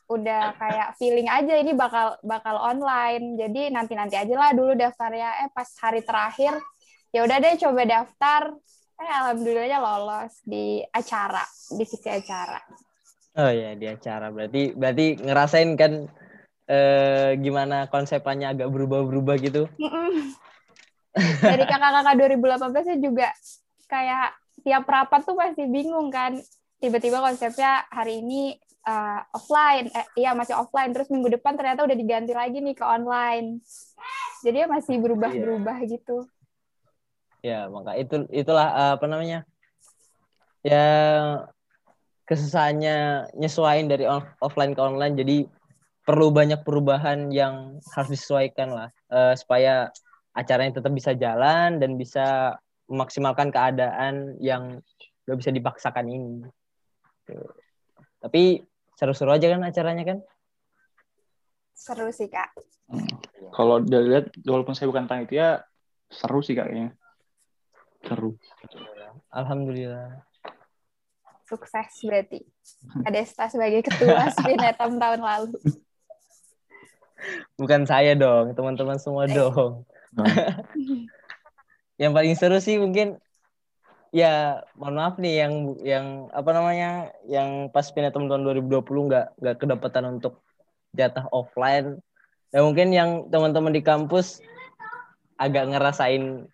[0.09, 3.35] udah kayak feeling aja ini bakal bakal online.
[3.35, 5.43] Jadi nanti nanti aja lah dulu daftarnya.
[5.43, 6.53] Eh pas hari terakhir
[7.09, 8.53] ya udah deh coba daftar.
[8.99, 12.61] Eh alhamdulillahnya lolos di acara di sisi acara.
[13.39, 14.29] Oh ya di acara.
[14.29, 16.05] Berarti berarti ngerasain kan
[16.67, 19.65] eh, gimana konsepannya agak berubah-berubah gitu
[21.17, 23.27] dari kakak-kakak 2018 nya juga
[23.89, 24.29] kayak
[24.61, 26.37] tiap rapat tuh pasti bingung kan.
[26.79, 28.55] Tiba-tiba konsepnya hari ini
[28.87, 30.95] uh, offline eh, iya masih offline.
[30.95, 33.59] Terus minggu depan ternyata udah diganti lagi nih ke online.
[34.45, 35.89] Jadi ya masih berubah-berubah yeah.
[35.89, 36.17] gitu.
[37.39, 39.47] Ya maka itu itulah uh, apa namanya
[40.63, 40.85] ya
[42.27, 45.17] kesusahannya nyesuaiin dari on, offline ke online.
[45.19, 45.37] Jadi
[46.07, 49.91] perlu banyak perubahan yang harus disesuaikan lah uh, supaya
[50.33, 52.57] acaranya tetap bisa jalan dan bisa
[52.89, 54.81] memaksimalkan keadaan yang
[55.29, 56.45] gak bisa dipaksakan ini.
[57.29, 57.53] Tuh.
[58.19, 58.65] Tapi
[58.97, 60.19] seru-seru aja kan acaranya kan?
[61.77, 62.51] Seru sih kak.
[62.91, 63.07] Hmm.
[63.55, 65.63] Kalau dilihat walaupun saya bukan panitia
[66.09, 66.91] seru sih kayaknya.
[68.03, 68.35] Seru.
[69.31, 70.25] Alhamdulillah.
[71.45, 72.45] Sukses berarti.
[73.05, 75.57] Adesta sebagai ketua Spinetam tahun lalu.
[77.59, 79.33] Bukan saya dong, teman-teman semua eh.
[79.33, 79.83] dong.
[82.01, 83.19] yang paling seru sih mungkin
[84.09, 85.53] ya mohon maaf nih yang
[85.85, 90.41] yang apa namanya yang pas Pinetum tahun 2020 nggak nggak kedapatan untuk
[90.97, 92.01] jatah offline.
[92.49, 94.41] Ya mungkin yang teman-teman di kampus
[95.37, 96.49] agak ngerasain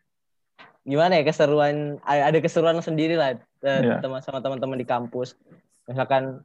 [0.85, 3.97] gimana ya keseruan ada keseruan sendiri lah yeah.
[4.03, 5.39] teman sama teman-teman di kampus.
[5.87, 6.43] Misalkan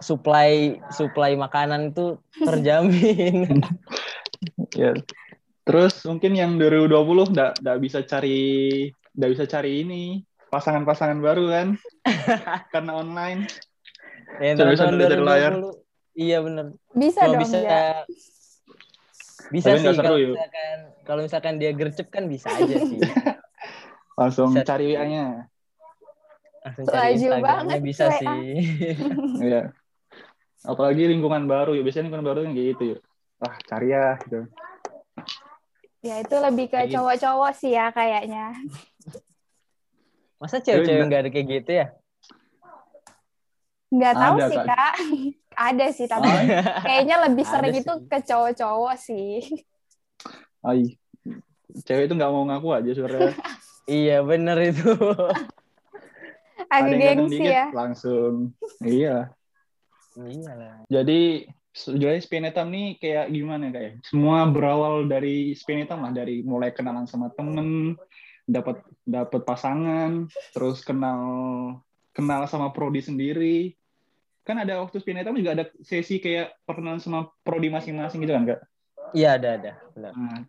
[0.00, 3.60] supply supply makanan itu terjamin.
[4.76, 4.92] Ya
[5.64, 10.04] terus mungkin yang 2020 nggak nggak bisa cari nggak bisa cari ini
[10.52, 11.68] pasangan-pasangan baru kan?
[12.72, 13.48] Karena online.
[14.38, 15.52] Ya, bisa dari layar.
[16.14, 18.06] iya benar bisa Cuma dong bisa ya.
[19.50, 23.00] bisa Tapi sih kalau misalkan kalau misalkan dia gercep kan bisa aja sih.
[24.20, 25.50] Langsung bisa cari WA-nya
[26.64, 28.18] langsung cari Instagramnya bisa WA.
[28.22, 28.46] sih.
[29.50, 29.62] Iya.
[30.64, 32.98] Apalagi lingkungan baru ya biasanya lingkungan baru kan gitu ya
[33.44, 34.40] wah cari ya gitu
[36.04, 38.52] ya itu lebih ke cowok-cowok sih ya kayaknya
[40.44, 41.86] Masa cewek-cewek nggak ada kayak gitu ya?
[43.88, 44.66] Nggak tahu ada, sih, kan?
[44.68, 44.94] Kak.
[45.72, 46.40] ada sih, tapi oh.
[46.84, 49.40] kayaknya lebih sering itu ke cowok-cowok sih.
[50.60, 51.00] Ay,
[51.88, 53.32] cewek itu nggak mau ngaku aja sebenarnya.
[53.88, 54.92] iya, bener itu.
[56.68, 57.72] Agak gengsi ya.
[57.72, 58.52] Langsung.
[58.84, 59.32] Iya.
[60.20, 60.76] Iya lah.
[60.92, 63.98] Jadi jadi Spinetam nih kayak gimana kayak?
[63.98, 64.06] Ya?
[64.06, 67.98] Semua berawal dari Spinetam lah, dari mulai kenalan sama temen,
[68.44, 71.20] dapat dapat pasangan terus kenal
[72.12, 73.72] kenal sama prodi sendiri
[74.44, 78.60] kan ada waktu Spinetta juga ada sesi kayak perkenalan sama prodi masing-masing gitu kan kak
[79.16, 80.44] iya ada ada Nah,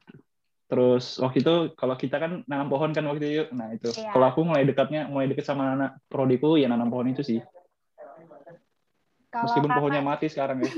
[0.68, 4.12] terus waktu itu kalau kita kan nanam pohon kan waktu itu nah itu ya.
[4.12, 7.40] kalau aku mulai dekatnya mulai deket sama anak prodiku ya nanam pohon itu sih
[9.36, 9.80] kalau meskipun kakak...
[9.84, 10.72] pohonnya mati sekarang ya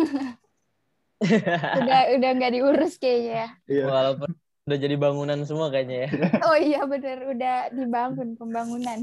[1.82, 3.48] udah udah nggak diurus kayaknya ya.
[3.66, 3.86] Iya.
[3.90, 4.30] walaupun
[4.68, 6.10] Udah jadi bangunan semua kayaknya ya.
[6.52, 9.00] Oh iya bener, udah dibangun pembangunan.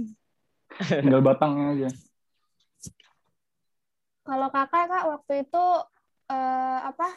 [0.77, 1.91] Tinggal batangnya aja.
[4.29, 5.65] Kalau kakak kak waktu itu
[6.29, 7.17] uh, apa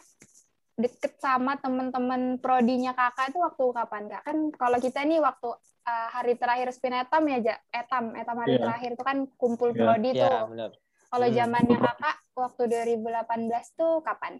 [0.79, 4.21] deket sama teman-teman prodinya kakak itu waktu kapan kak?
[4.23, 5.51] Kan kalau kita nih waktu
[5.83, 8.63] uh, hari terakhir spinetam ya, ja, etam, etam hari yeah.
[8.63, 9.79] terakhir itu kan kumpul yeah.
[9.83, 10.55] prodi yeah, tuh.
[10.55, 10.71] Yeah,
[11.07, 11.35] Kalau hmm.
[11.35, 14.37] zamannya kakak waktu 2018 tuh kapan?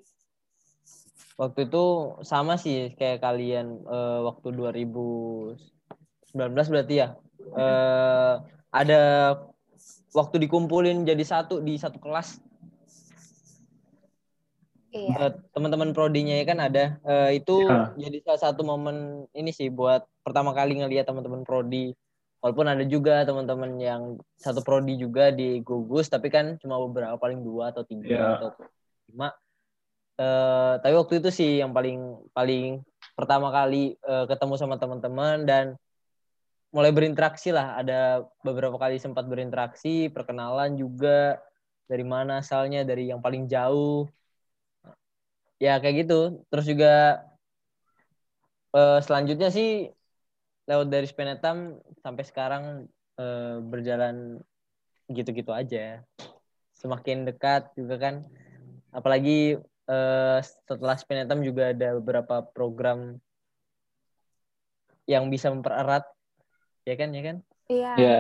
[1.38, 1.86] waktu itu
[2.26, 5.54] sama sih kayak kalian uh, waktu 2019
[6.74, 7.14] berarti ya
[7.54, 8.42] uh,
[8.74, 9.02] ada
[10.18, 12.42] waktu dikumpulin jadi satu di satu kelas
[14.90, 15.30] iya.
[15.30, 17.94] uh, teman-teman prodinya ya kan ada uh, itu ya.
[17.94, 21.94] jadi salah satu momen ini sih buat pertama kali ngeliat teman-teman prodi
[22.42, 24.02] walaupun ada juga teman-teman yang
[24.38, 28.28] satu prodi juga di gugus tapi kan cuma beberapa paling dua atau tiga ya.
[28.38, 28.50] atau
[29.10, 29.30] lima
[30.18, 32.82] Uh, tapi waktu itu sih yang paling paling
[33.14, 35.78] pertama kali uh, ketemu sama teman-teman dan
[36.74, 37.78] mulai berinteraksi lah.
[37.78, 41.38] Ada beberapa kali sempat berinteraksi, perkenalan juga
[41.86, 44.10] dari mana asalnya, dari yang paling jauh.
[45.62, 46.42] Ya kayak gitu.
[46.50, 47.22] Terus juga
[48.74, 49.94] uh, selanjutnya sih
[50.68, 52.64] lewat dari Spenetam sampai sekarang
[53.16, 54.44] uh, berjalan
[55.08, 56.04] gitu-gitu aja.
[56.76, 58.16] Semakin dekat juga kan.
[58.92, 63.18] Apalagi uh, setelah Spinetam juga ada beberapa program
[65.08, 66.04] yang bisa mempererat.
[66.84, 67.38] Ya kan ya kan?
[67.68, 68.20] Iya ya,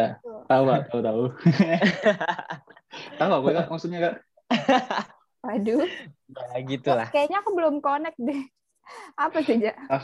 [0.51, 1.23] tahu tahu tahu.
[3.15, 4.15] Tahu aku kak maksudnya kak?
[5.43, 5.87] Waduh.
[6.31, 7.07] Ya gitulah.
[7.11, 8.43] Kayaknya aku belum connect deh
[9.17, 10.03] apa saja ah,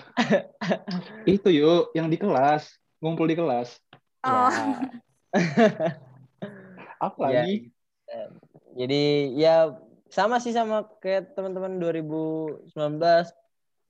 [1.29, 2.67] itu yuk yang di kelas
[3.03, 3.75] ngumpul di kelas.
[4.23, 4.47] Oh.
[4.47, 4.87] ya.
[7.11, 7.67] apa lagi?
[8.07, 8.23] ya,
[8.79, 9.03] jadi
[9.35, 9.55] ya
[10.07, 12.71] sama sih sama kayak teman-teman 2019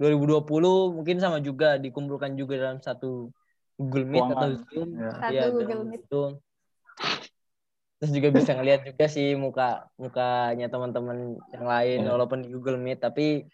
[0.02, 3.30] 2020 mungkin sama juga dikumpulkan juga dalam satu
[3.78, 4.90] Google Meet atau Zoom.
[4.98, 5.12] Ya.
[5.22, 6.02] satu ya, Google Meet.
[6.10, 6.42] Itu
[8.02, 12.10] terus juga bisa ngeliat juga sih muka mukanya teman-teman yang lain ya.
[12.12, 13.48] walaupun di Google Meet tapi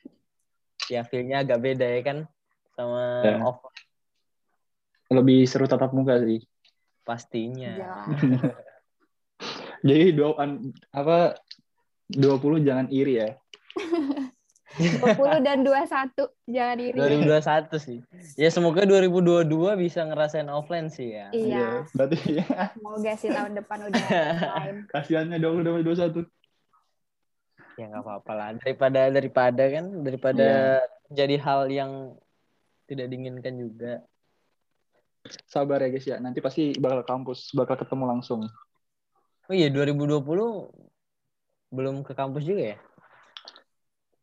[0.89, 2.17] ya feelnya agak beda ya kan
[2.73, 3.37] sama ya.
[3.45, 3.87] offline
[5.09, 6.45] lebih seru tatap muka sih
[7.09, 7.93] pastinya ya.
[9.87, 10.37] jadi dua
[10.93, 11.33] apa
[12.13, 13.29] 20 jangan iri ya.
[14.77, 16.13] 20 dan 21
[16.45, 16.97] jangan iri.
[17.25, 17.99] 2021 sih.
[18.37, 19.49] Ya semoga 2022
[19.81, 21.33] bisa ngerasain offline sih ya.
[21.33, 21.45] Iya.
[21.49, 22.45] iya berarti ya.
[22.77, 24.77] Semoga sih tahun depan udah offline.
[24.93, 26.29] Kasiannya 20 21.
[27.79, 30.47] Ya nggak apa-apa lah daripada daripada kan daripada
[30.83, 31.15] yeah.
[31.15, 31.91] jadi hal yang
[32.91, 34.03] tidak diinginkan juga.
[35.47, 38.43] Sabar ya guys ya, nanti pasti bakal kampus, bakal ketemu langsung.
[39.47, 40.19] Oh iya 2020
[41.69, 42.77] belum ke kampus juga ya?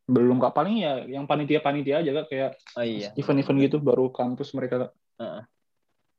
[0.05, 3.09] Belum kak paling ya yang panitia-panitia aja kak kayak oh, iya.
[3.17, 4.91] event-event gitu baru kampus mereka kak.
[5.17, 5.41] Uh,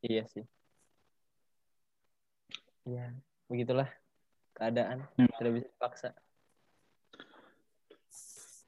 [0.03, 0.42] iya sih.
[2.88, 3.12] ya
[3.53, 3.85] begitulah
[4.57, 5.29] keadaan Ya.
[5.37, 6.09] tidak bisa dipaksa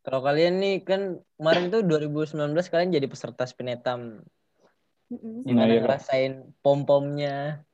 [0.00, 4.24] kalau kalian nih kan kemarin itu 2019 kalian jadi peserta Spinetam
[5.10, 5.84] gimana Nah, iya, Kak.
[5.84, 6.32] ngerasain
[6.62, 7.64] pom pomnya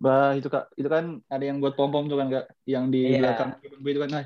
[0.00, 3.12] Bah, itu kak, itu kan ada yang buat pom pom tuh kan kak, yang di
[3.12, 3.20] Iya.
[3.20, 4.24] belakang itu kan, nah,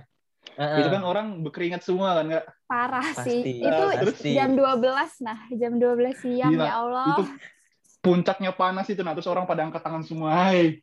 [0.78, 2.46] itu kan orang berkeringat semua kan kak.
[2.70, 3.58] Parah Pasti, sih.
[3.58, 4.38] Itu pasti.
[4.38, 7.10] jam 12 nah, jam 12 siang Gila, ya Allah.
[7.10, 7.22] Itu
[8.06, 10.78] puncaknya panas itu, nah terus orang pada angkat tangan semua, hai.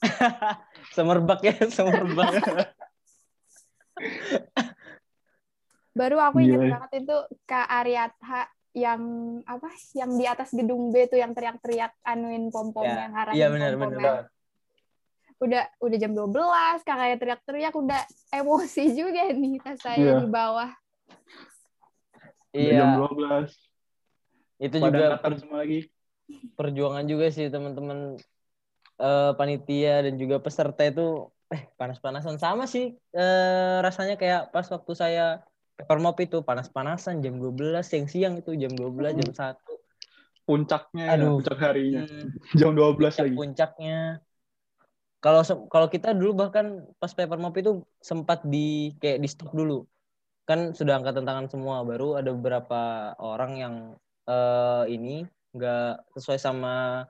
[0.96, 2.32] semerbak ya semerbak
[5.92, 6.72] Baru aku Gila ingat ya.
[6.80, 8.40] banget itu Kak Aryatha
[8.72, 9.02] yang
[9.44, 13.36] apa yang di atas gedung B tuh yang teriak-teriak anuin pom pom Ya, yang ngarahin
[13.36, 14.00] iya, benar, pom-pomnya.
[14.00, 14.24] benar.
[15.42, 18.00] Udah udah jam 12 kakaknya teriak-teriak udah
[18.32, 20.14] emosi juga nih pas saya Iya.
[20.24, 20.70] di bawah.
[22.52, 23.48] Iya Jam 12,
[24.60, 25.80] itu pada juga angkatan semua lagi.
[26.56, 27.98] perjuangan juga sih teman-teman
[29.00, 34.92] eh, panitia dan juga peserta itu eh panas-panasan sama sih eh, rasanya kayak pas waktu
[34.96, 35.24] saya
[35.72, 39.72] paper mop itu panas-panasan jam 12 siang-siang itu jam 12 jam 1
[40.42, 41.38] Puncaknya, ya, Aduh.
[41.38, 42.02] puncak harinya.
[42.02, 43.36] Hmm, Jam 12 puncak- lagi.
[43.38, 43.98] puncaknya.
[45.22, 49.86] Kalau kalau kita dulu bahkan pas paper mop itu sempat di kayak di stop dulu.
[50.42, 51.86] Kan sudah angkatan tangan semua.
[51.86, 53.74] Baru ada beberapa orang yang
[54.26, 55.22] eh, ini
[55.54, 57.06] nggak sesuai sama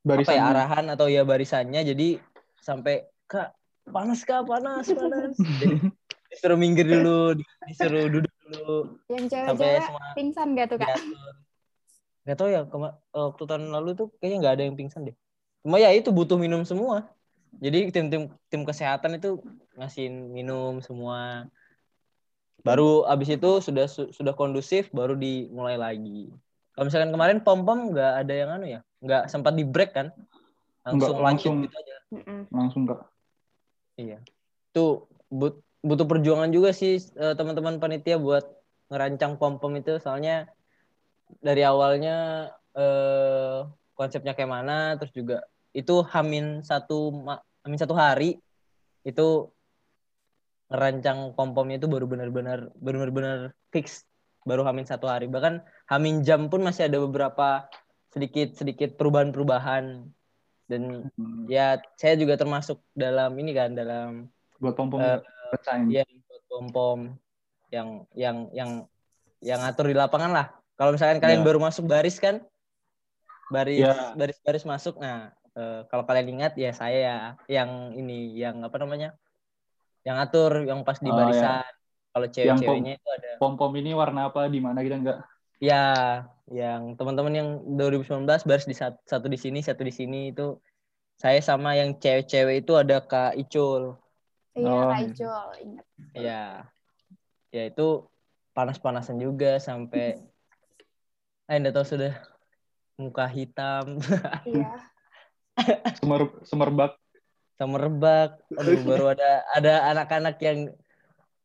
[0.00, 1.84] apa ya arahan atau ya barisannya.
[1.84, 2.16] Jadi
[2.56, 3.52] sampai kak
[3.84, 4.48] panas kak?
[4.48, 5.36] Panas panas.
[5.60, 5.76] jadi
[6.40, 10.88] disuruh minggir dulu di- disuruh duduk dulu Yang sampai cewek-cewek semua pingsan gak tuh kak?
[10.88, 11.32] diatur
[12.20, 15.16] nggak tahu ya kema- eh, waktu tahun lalu tuh kayaknya nggak ada yang pingsan deh
[15.60, 17.12] cuma ya itu butuh minum semua
[17.60, 19.40] jadi tim tim tim kesehatan itu
[19.76, 21.44] ngasihin minum semua
[22.60, 26.28] baru abis itu sudah su- sudah kondusif baru dimulai lagi
[26.72, 30.08] kalau misalkan kemarin pom pom nggak ada yang anu ya nggak sempat di break kan
[30.80, 31.56] langsung Nggak, lanjut langsung.
[31.60, 31.96] gitu aja.
[32.48, 33.00] Langsung kak.
[34.00, 34.18] Iya.
[34.72, 38.44] Itu but- butuh perjuangan juga sih eh, teman-teman panitia buat
[38.92, 39.96] ngerancang pom-pom itu.
[40.00, 40.50] Soalnya
[41.40, 45.44] dari awalnya eh konsepnya kayak mana terus juga
[45.76, 47.12] itu hamin satu
[47.62, 48.40] hamin satu hari
[49.04, 49.50] itu
[50.70, 53.38] ngerancang pom-pomnya itu baru benar-benar benar-benar
[53.74, 54.06] fix.
[54.46, 55.26] Baru hamin satu hari.
[55.26, 57.66] Bahkan hamin jam pun masih ada beberapa
[58.14, 60.06] sedikit sedikit perubahan-perubahan.
[60.70, 61.50] Dan Hmm.
[61.50, 64.30] ya saya juga termasuk dalam ini kan dalam
[64.62, 65.18] Buat pom pom Eh,
[65.52, 65.86] rasain.
[65.90, 67.00] ya buat pom pom
[67.70, 68.70] yang yang yang
[69.40, 71.46] yang ngatur di lapangan lah kalau misalkan kalian Ya.
[71.46, 72.42] baru masuk baris kan
[73.50, 74.14] baris Ya.
[74.14, 77.16] baris baris masuk nah eh, kalau kalian ingat ya saya ya
[77.48, 79.14] yang ini yang apa namanya
[80.02, 81.18] yang ngatur yang pas di Oh, ya.
[81.20, 81.72] barisan
[82.10, 85.18] kalau Yang pom- cewek-ceweknya itu ada Pom pom ini warna apa di mana kita enggak?
[85.60, 85.84] ya
[86.48, 90.56] yang teman-teman yang 2019 baris di satu, satu di sini satu di sini itu
[91.14, 93.92] saya sama yang cewek-cewek itu ada Kak Icul
[94.56, 95.30] Iya Oh, Kak iya.
[95.62, 95.86] Ingat.
[96.16, 96.44] Ya,
[97.54, 98.10] ya itu
[98.50, 100.18] panas-panasan juga sampai,
[101.50, 102.14] eh enggak tahu sudah
[102.98, 103.98] muka hitam,
[104.48, 104.74] Iya.
[106.00, 106.92] Semer semerbak.
[107.60, 108.40] sama rebak.
[108.56, 110.72] Aduh, baru ada ada anak-anak yang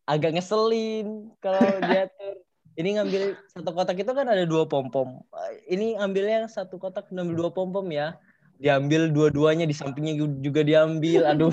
[0.07, 2.39] agak ngeselin kalau diatur.
[2.75, 5.23] Ini ngambil satu kotak itu kan ada dua pom pom.
[5.67, 8.15] Ini ambilnya satu kotak ngambil dua pom pom ya.
[8.55, 11.27] Diambil dua-duanya di sampingnya juga diambil.
[11.27, 11.51] Aduh,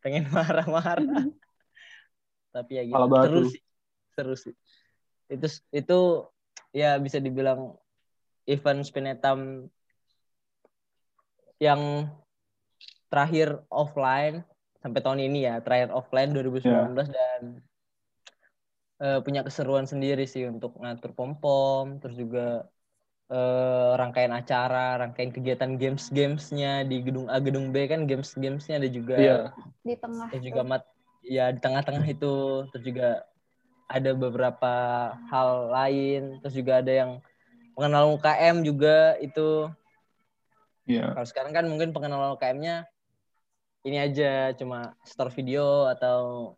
[0.00, 1.28] pengen marah-marah.
[2.50, 2.98] Tapi ya gitu.
[2.98, 3.62] Seru sih.
[4.16, 4.54] Seru sih.
[5.30, 5.98] Itu itu
[6.74, 7.78] ya bisa dibilang
[8.48, 9.70] event Spinetam
[11.60, 12.08] yang
[13.12, 14.42] terakhir offline
[14.80, 17.40] sampai tahun ini ya, terakhir offline 2019 dan
[19.04, 22.64] eh, punya keseruan sendiri sih untuk ngatur pom-pom, terus juga
[23.30, 29.16] eh, rangkaian acara, rangkaian kegiatan games-gamesnya di gedung A, gedung B kan games-gamesnya ada juga
[29.16, 29.38] Iya.
[29.86, 30.26] Di tengah.
[30.34, 30.82] Terus juga mat
[31.24, 33.08] ya di tengah-tengah itu terus juga
[33.90, 34.72] ada beberapa
[35.28, 37.10] hal lain terus juga ada yang
[37.76, 39.68] pengenalan UKM juga itu
[40.88, 41.14] Iya.
[41.14, 42.88] kalau sekarang kan mungkin pengenalan UKM-nya
[43.86, 46.52] ini aja cuma store video atau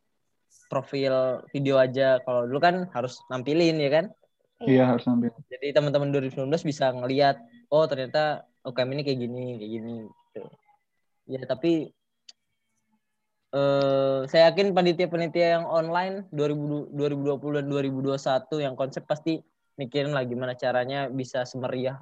[0.73, 4.07] profil video aja kalau dulu kan harus nampilin ya kan
[4.65, 5.31] Iya harus ambil.
[5.51, 7.37] jadi teman-teman 2019 bisa ngelihat
[7.69, 10.43] oh ternyata UKM ini kayak gini kayak gini gitu.
[11.27, 11.73] ya tapi
[13.53, 19.45] eh saya yakin panitia-panitia yang online 2000 2020 dan 2021 yang konsep pasti
[19.77, 22.01] mikirin lah gimana caranya bisa semeriah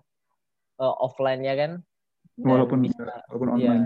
[0.79, 1.73] eh, offline ya kan
[2.39, 3.85] Dan Walaupun bisa walaupun ya online.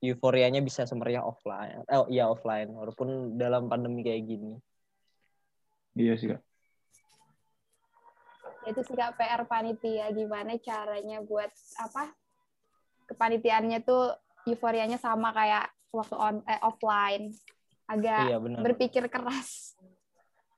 [0.00, 4.54] euforianya bisa semeriah offline oh iya offline walaupun dalam pandemi kayak gini
[5.92, 6.40] Iya sih kak.
[8.68, 12.14] Itu sih kak PR panitia gimana caranya buat apa
[13.10, 14.14] kepanitiaannya tuh
[14.46, 17.30] euforianya sama kayak waktu on eh, offline.
[17.86, 18.60] Agak Iya benar.
[18.64, 19.76] berpikir keras.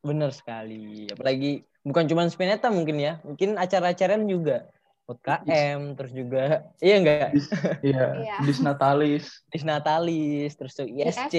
[0.05, 1.09] Bener sekali.
[1.11, 3.19] Apalagi bukan cuma Spinetta mungkin ya.
[3.27, 4.69] Mungkin acara-acaraan juga.
[5.05, 7.37] UKM, terus juga, iya enggak?
[7.37, 7.53] Dis,
[7.85, 8.37] iya, Iya.
[8.41, 9.45] Disnatalis.
[9.53, 11.29] Disnatalis, terus tuh ISC.
[11.29, 11.37] ISC.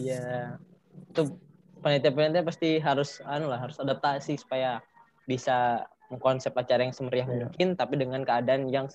[0.00, 0.56] Iya.
[1.12, 1.36] Itu
[1.84, 4.80] panitia-panitia pasti harus anu lah, harus adaptasi supaya
[5.30, 7.46] bisa mengkonsep acara yang semeriah Iya.
[7.46, 8.90] mungkin tapi dengan keadaan yang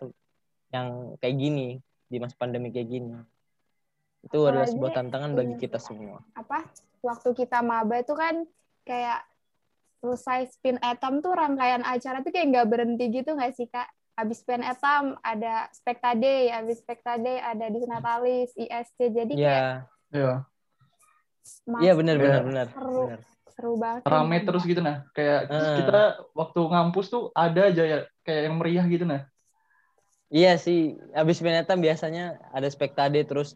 [0.69, 3.15] yang kayak gini di masa pandemi kayak gini.
[4.21, 6.19] Itu adalah Apalagi- sebuah tantangan bagi kita semua.
[6.36, 6.67] apa
[7.00, 8.43] waktu kita maba itu kan
[8.84, 9.24] kayak
[9.98, 13.88] selesai spin atom tuh rangkaian acara tuh kayak nggak berhenti gitu nggak sih kak?
[14.15, 19.67] Abis spin atom ada spektaday, abis spektaday ada disnatalis, ISC, jadi kayak Iya,
[20.12, 20.34] Iya.
[21.65, 22.45] mas- iya benar benar Iya.
[22.45, 22.67] benar.
[22.71, 23.02] Seru.
[23.08, 23.21] benar.
[23.55, 24.03] Seru banget.
[24.03, 25.07] Rame terus gitu nah.
[25.15, 25.75] Kayak Heeh.
[25.79, 25.99] kita
[26.35, 29.23] waktu ngampus tuh ada aja ya kayak yang meriah gitu nah.
[30.29, 33.55] Iya sih, habis Benetam biasanya ada spektade terus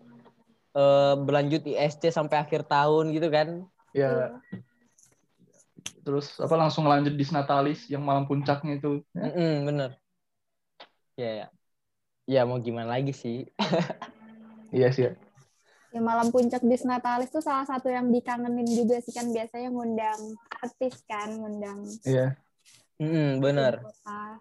[0.77, 3.67] eh, berlanjut ISC sampai akhir tahun gitu kan.
[3.91, 4.31] Ya,
[6.05, 9.03] terus apa langsung lanjut Disnatalis yang malam puncaknya itu.
[9.12, 9.27] Ya.
[9.27, 9.91] Mm-mm, bener.
[11.19, 11.47] Ya, ya.
[12.29, 13.49] Ya mau gimana lagi sih.
[14.69, 15.09] Iya sih.
[15.09, 15.17] Ya.
[15.89, 20.21] Ya malam puncak disnatalis tuh salah satu yang dikangenin juga sih kan biasanya ngundang
[20.62, 22.38] artis kan, ngundang Iya.
[23.02, 23.82] Mm-mm, bener.
[23.82, 24.38] kota.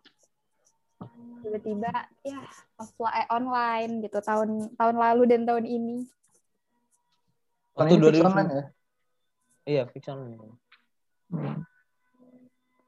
[1.41, 1.93] Tiba-tiba
[2.27, 2.39] ya
[2.77, 5.97] offline eh, online gitu tahun tahun lalu dan tahun ini.
[7.79, 8.65] Waktu fix 2000 online ya.
[9.65, 10.53] Iya, fix online.
[11.33, 11.65] Hmm.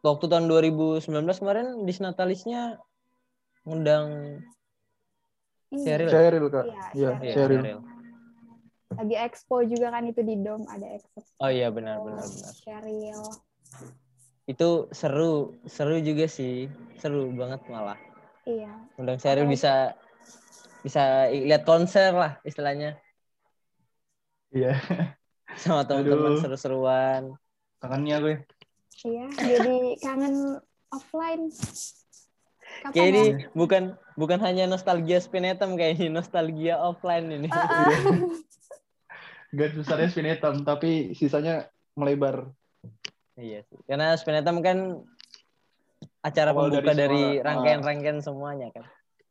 [0.01, 2.77] Waktu tahun 2019 kemarin Disnatalisnya
[3.65, 4.41] ngundang
[5.71, 5.87] Iya.
[5.87, 6.11] Sheryl.
[6.11, 6.65] Sheryl kak.
[6.67, 7.33] Iya, Iya, Iya.
[7.33, 7.63] Sheryl.
[8.91, 11.23] Lagi expo juga kan itu di Dom ada expo.
[11.39, 12.53] Oh iya benar benar benar.
[12.59, 13.23] Sheryl.
[14.45, 16.67] Itu seru, seru juga sih.
[16.99, 17.97] Seru banget malah.
[18.43, 18.73] Iya.
[18.99, 19.75] Undang Sheryl Apalagi- bisa
[20.81, 22.97] bisa lihat konser lah istilahnya
[24.51, 24.75] Iya.
[25.55, 27.23] sama teman-teman seru-seruan.
[27.79, 28.37] Kangennya gue.
[29.01, 30.59] Iya, jadi kangen
[30.91, 31.47] offline.
[32.81, 33.35] Kapan Kayak ini ya?
[33.53, 33.83] bukan
[34.15, 37.49] bukan hanya nostalgia Spinetum kayak ini nostalgia offline ini.
[39.51, 42.51] Garis besarnya spin hitam, tapi sisanya melebar.
[43.35, 43.79] iya sih.
[43.85, 44.79] Karena Spinetum kan
[46.21, 48.85] acara Awal pembuka dari dari semua, rangkaian-rangkaian semuanya kan.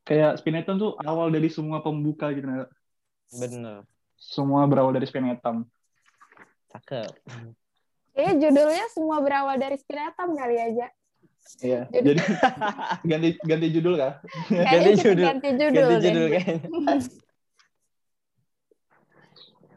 [0.04, 2.46] Kayak spin hitam tuh awal dari semua pembuka gitu.
[2.46, 2.66] Nah.
[3.30, 3.86] Bener.
[4.18, 5.64] Semua berawal dari spin hitam.
[6.70, 7.10] Cakep.
[8.12, 10.88] Kayaknya judulnya semua berawal dari Spinatam kali aja.
[11.62, 11.82] Iya.
[11.88, 12.22] Jadi- Jadi
[13.10, 14.14] ganti ganti judul kak.
[14.52, 15.26] Kayaknya kita judul.
[15.32, 16.12] ganti judul, Ganti deh.
[16.12, 16.58] judul kayaknya.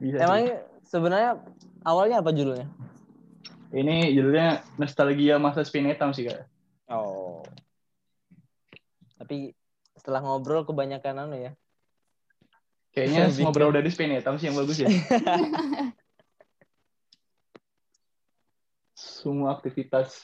[0.02, 0.58] Bisa Emang sih.
[0.90, 1.38] sebenarnya
[1.86, 2.66] awalnya apa judulnya?
[3.70, 6.42] Ini judulnya nostalgia masa spin hitam sih kak.
[6.90, 7.46] Oh.
[9.22, 9.54] Tapi
[9.94, 11.54] setelah ngobrol kebanyakan anu ya.
[12.90, 14.90] Kayaknya berawal dari spin hitam sih yang bagus ya.
[18.98, 20.18] semua aktivitas.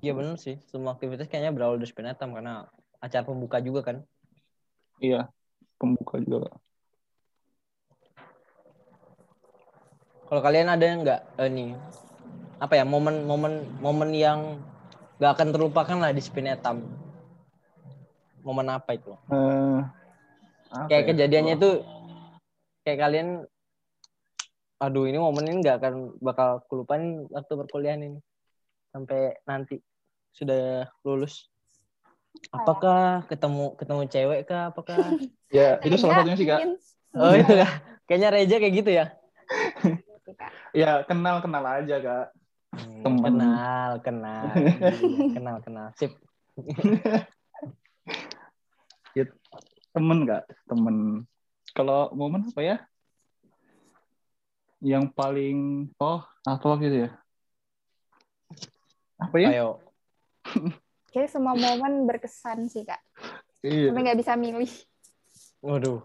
[0.00, 0.56] Iya bener sih.
[0.72, 2.64] Semua aktivitas kayaknya berawal dari Spinetam karena
[2.96, 3.96] acara pembuka juga kan.
[5.04, 5.28] Iya.
[5.76, 6.48] Pembuka juga
[10.26, 11.70] Kalau kalian ada nggak eh, nih
[12.58, 14.58] apa ya momen-momen momen yang
[15.22, 16.82] nggak akan terlupakan lah di Spinetam?
[18.42, 19.14] Momen apa itu?
[19.30, 19.80] Eh,
[20.70, 21.08] apa Kayak ya?
[21.14, 21.70] kejadiannya itu
[22.82, 23.28] kayak kalian
[24.76, 28.20] aduh ini momen ini nggak akan bakal kelupaan waktu perkuliahan ini
[28.92, 29.80] sampai nanti
[30.36, 31.48] sudah lulus
[32.52, 35.16] apakah ketemu ketemu cewek kah apakah
[35.54, 36.58] Ya, itu salah satunya sih kak.
[37.14, 37.70] oh itu kah
[38.10, 39.94] kayaknya Reja kayak gitu ya Kak.
[40.76, 42.36] Ya kenal kenal aja kak.
[42.76, 43.24] Hmm, Temen.
[43.24, 44.52] kenal kenal
[45.32, 46.12] kenal kenal sip
[49.96, 51.24] Temen kak, temen.
[51.72, 52.76] Kalau momen apa ya?
[54.84, 57.10] Yang paling oh apa waktu itu ya?
[59.16, 59.48] Apa ya?
[59.56, 59.80] ayo
[61.16, 63.00] Kayaknya semua momen berkesan sih kak.
[63.64, 63.88] Iya.
[63.88, 64.68] Tapi nggak bisa milih.
[65.64, 66.04] waduh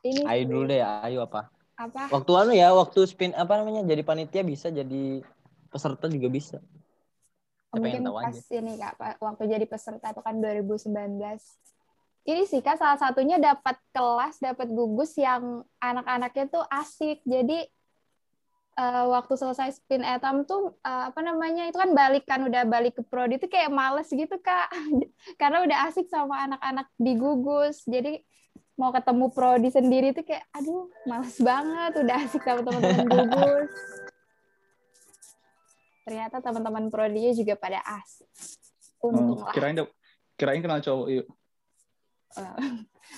[0.00, 2.02] Ini ayo dulu deh ayo apa apa?
[2.10, 5.22] waktu anu ya waktu spin apa namanya jadi panitia bisa jadi
[5.70, 6.58] peserta juga bisa.
[7.74, 8.54] Saya pengen mungkin tahu pas aja.
[8.54, 10.94] ini kak waktu jadi peserta itu kan 2019
[12.24, 17.20] ini sih kak salah satunya dapat kelas dapat gugus yang anak-anaknya tuh asik.
[17.28, 17.68] Jadi
[18.80, 22.96] eh, waktu selesai spin etam tuh eh, apa namanya itu kan balik kan udah balik
[22.96, 24.72] ke prodi itu kayak males gitu kak.
[25.40, 27.84] Karena udah asik sama anak-anak di gugus.
[27.84, 28.24] Jadi
[28.74, 33.70] mau ketemu prodi sendiri tuh kayak aduh males banget udah asik sama teman-teman gugus
[36.02, 38.28] ternyata teman-teman prodinya juga pada asik
[39.00, 39.76] untung lah kirain
[40.34, 41.26] kirain kenal cowok yuk.
[42.34, 42.54] Eh,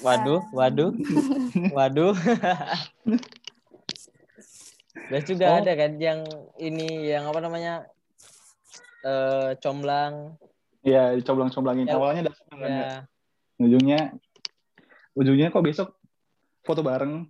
[0.04, 0.92] Waduh, waduh,
[1.76, 2.12] waduh.
[5.08, 5.58] Terus juga Oh.
[5.62, 6.20] ada kan yang
[6.58, 7.86] ini yang apa namanya
[9.00, 10.36] eh comblang
[10.82, 11.86] Iya, dicoblang-coblangin.
[11.88, 12.68] Ya, Awalnya dasar kan ya.
[12.68, 12.94] ya
[13.58, 14.00] Ujungnya
[15.16, 15.88] ujungnya kok besok
[16.62, 17.24] foto bareng.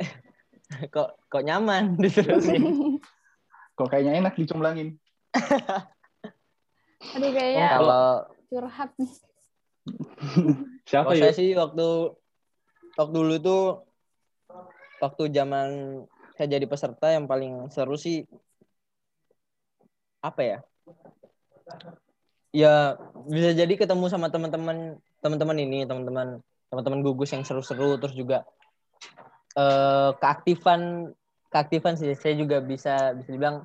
[0.94, 2.62] kok kok nyaman diterusin.
[3.74, 4.94] Kok kayaknya enak dicomblangin.
[7.18, 8.06] aduh kayaknya Kalau
[8.46, 8.90] curhat
[10.86, 11.22] Siapa kalau ya?
[11.26, 12.14] saya sih waktu
[12.94, 13.62] waktu dulu tuh
[15.02, 15.68] waktu zaman
[16.38, 18.22] saya jadi peserta yang paling seru sih
[20.22, 20.58] apa ya?
[22.54, 22.94] Ya
[23.26, 26.38] bisa jadi ketemu sama teman-teman teman-teman ini, teman-teman
[26.74, 28.42] teman-teman gugus yang seru-seru terus juga
[29.54, 31.14] eh keaktifan
[31.54, 33.62] keaktifan sih saya juga bisa bisa dibilang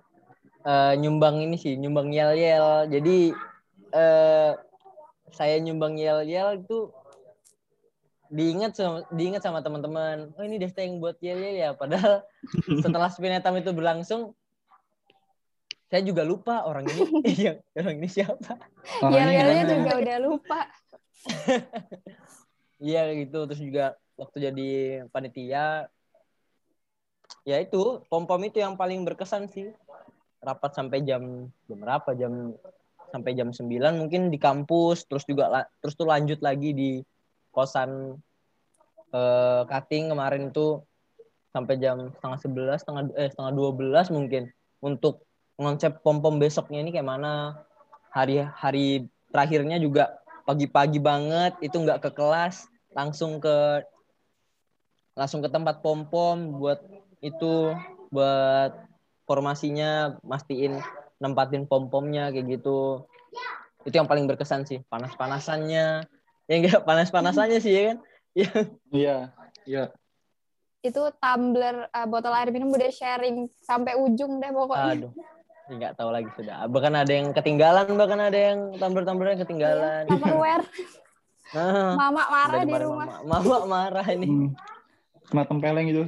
[0.61, 2.85] eh, nyumbang ini sih, nyumbang yel-yel.
[2.85, 3.33] Jadi
[3.89, 4.51] eh
[5.33, 6.93] saya nyumbang yel-yel itu
[8.29, 12.21] diingat sama diingat sama teman-teman oh ini Desta yang buat yel yel ya padahal
[12.85, 14.37] setelah spinetam itu berlangsung
[15.89, 17.09] saya juga lupa orang ini
[17.49, 18.53] yang orang ini siapa
[19.01, 19.73] Orang ini yel-yelnya gimana?
[19.81, 20.59] juga udah lupa
[22.79, 23.45] iya gitu.
[23.45, 23.85] Terus juga
[24.19, 24.69] waktu jadi
[25.13, 25.87] panitia
[27.47, 29.71] ya itu pom pom itu yang paling berkesan sih.
[30.39, 32.15] Rapat sampai jam jam berapa?
[32.15, 32.55] Jam
[33.11, 35.05] sampai jam 9 mungkin di kampus.
[35.05, 36.91] Terus juga terus tuh lanjut lagi di
[37.51, 38.15] kosan
[39.11, 40.79] eh, cutting kemarin itu
[41.49, 44.53] sampai jam setengah sebelas setengah eh setengah dua belas mungkin
[44.85, 45.25] untuk
[45.57, 47.59] konsep pom pom besoknya ini kayak mana.
[48.09, 50.17] Hari hari terakhirnya juga
[50.49, 52.65] pagi-pagi banget itu nggak ke kelas
[52.97, 53.85] langsung ke
[55.13, 56.81] langsung ke tempat pom pom buat
[57.21, 57.77] itu
[58.09, 58.73] buat
[59.29, 60.81] formasinya mastiin
[61.21, 63.05] nempatin pom pomnya kayak gitu.
[63.85, 66.09] Itu yang paling berkesan sih panas panasannya
[66.49, 67.97] ya enggak panas panasannya sih ya kan?
[68.89, 69.17] Iya,
[69.69, 69.85] iya.
[70.79, 74.95] itu tumbler uh, botol air minum udah sharing sampai ujung deh pokoknya.
[74.95, 75.11] Aduh
[75.69, 76.65] nggak tahu lagi sudah.
[76.65, 80.65] Bahkan ada yang ketinggalan bahkan ada yang tumbler tumblernya ketinggalan Tupperware
[81.49, 83.05] Ah, mama marah udah di rumah.
[83.25, 84.29] Mama, mama marah ini.
[84.29, 84.49] Hmm.
[85.33, 86.03] Kena tempeleng gitu.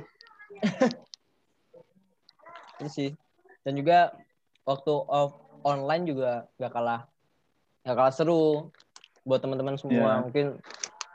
[2.78, 3.09] itu sih.
[3.66, 4.14] Dan juga
[4.70, 5.34] waktu off
[5.66, 7.09] online juga gak kalah
[7.82, 8.70] gak kalah seru
[9.26, 10.22] buat teman-teman semua.
[10.22, 10.24] Iya.
[10.30, 10.45] mungkin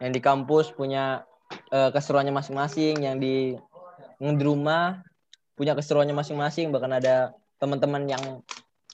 [0.02, 1.22] yang di kampus punya
[1.70, 3.54] eh, keseruannya masing-masing yang di
[4.18, 5.06] yang di rumah
[5.54, 6.74] punya keseruannya masing-masing.
[6.74, 8.24] Bahkan ada teman-teman yang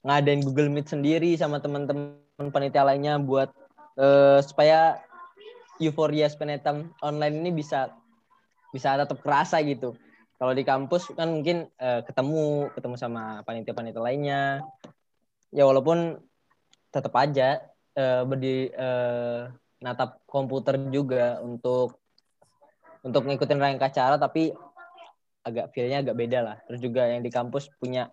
[0.03, 2.19] ngadain Google Meet sendiri sama teman-teman
[2.51, 3.51] panitia lainnya buat
[3.99, 4.99] eh, supaya
[5.79, 7.91] euforia Spenetam online ini bisa
[8.75, 9.95] bisa tetap kerasa gitu.
[10.43, 14.43] Kalau di kampus kan mungkin eh, ketemu ketemu sama panitia-panitia lainnya.
[15.53, 16.19] Ya walaupun
[16.91, 17.63] tetap aja
[17.95, 19.41] eh, berdi eh,
[19.83, 21.99] natap komputer juga untuk
[23.03, 24.55] untuk ngikutin rangka acara tapi
[25.43, 26.57] agak feelnya agak beda lah.
[26.71, 28.11] Terus juga yang di kampus punya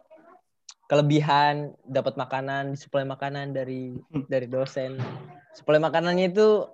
[0.89, 3.93] kelebihan dapat makanan disuplai makanan dari
[4.25, 4.97] dari dosen.
[5.53, 6.65] Suplai makanannya itu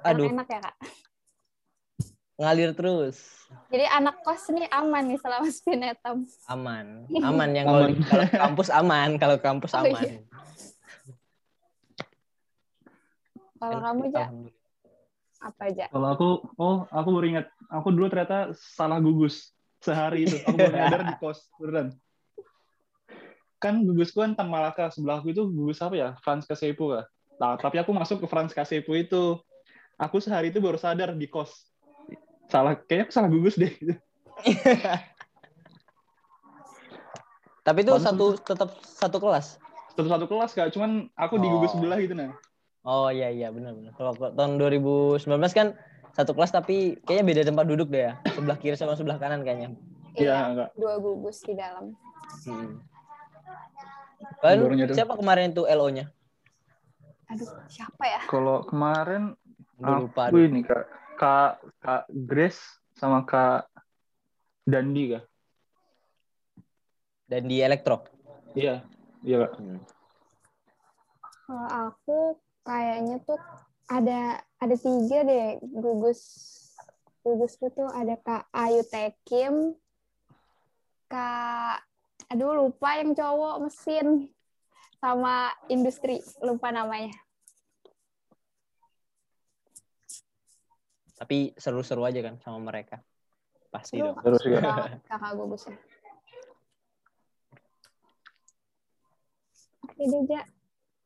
[0.00, 0.30] aduh.
[0.30, 0.76] enak ya kak?
[2.38, 3.18] Ngalir terus.
[3.66, 6.86] Jadi anak kos nih aman nih selama spinetam aman.
[7.26, 7.98] Aman yang kalau Aman.
[8.06, 10.02] kalau kampus aman kalau kampus Oh, aman.
[10.06, 10.20] iya.
[13.58, 14.28] kalau kamu aja Alhamdulillah.
[15.38, 16.28] apa aja Kalau aku,
[16.58, 20.38] oh aku baru ingat, aku dulu ternyata salah gugus sehari itu.
[20.46, 21.94] Aku baru nyadar di kos, beneran.
[23.58, 26.08] Kan gugusku kan Tan Malaka, sebelahku itu gugus apa ya?
[26.22, 27.04] Franz Kasepu kah?
[27.38, 29.38] Nah, tapi aku masuk ke Franz Kasepu itu.
[29.98, 31.50] Aku sehari itu baru sadar di kos.
[32.46, 33.74] Salah, kayaknya aku salah gugus deh.
[37.66, 39.60] tapi itu satu tetap satu kelas
[39.92, 41.82] Satu-satu kelas kak, cuman aku di gugus Oh.
[41.82, 42.32] sebelah gitu nah.
[42.86, 45.20] oh iya iya benar benar kalau tahun 2019
[45.52, 45.76] kan
[46.16, 49.74] satu kelas tapi kayaknya beda tempat duduk deh ya sebelah kiri sama sebelah kanan kayaknya
[50.16, 50.68] Iya, iya enggak.
[50.74, 51.92] dua gugus di dalam
[52.48, 52.80] hmm.
[54.42, 54.58] Kan
[54.94, 56.10] siapa kemarin tuh LO-nya?
[57.28, 59.36] aduh siapa ya Kalau kemarin
[59.78, 60.22] Udah lupa.
[60.26, 60.84] aku ini kak,
[61.20, 62.58] kak, kak Grace
[62.98, 63.68] sama kak
[64.64, 65.24] Dandi kak.
[67.28, 68.08] Dan di elektro.
[68.56, 68.82] Iya,
[69.22, 69.52] iya kak.
[69.60, 69.80] Hmm.
[71.48, 72.18] kalau aku
[72.60, 73.40] kayaknya tuh
[73.88, 76.20] ada ada tiga deh gugus
[77.24, 79.72] gugusku tuh ada kak Ayu Tekim
[81.08, 81.87] kak
[82.28, 84.28] aduh lupa yang cowok mesin
[85.00, 87.12] sama industri lupa namanya
[91.18, 93.02] Tapi seru-seru aja kan sama mereka.
[93.74, 94.22] Pasti Seru, dong.
[94.22, 94.86] Terus juga.
[95.10, 95.74] kakak gugusnya
[99.82, 100.42] oke deh Ja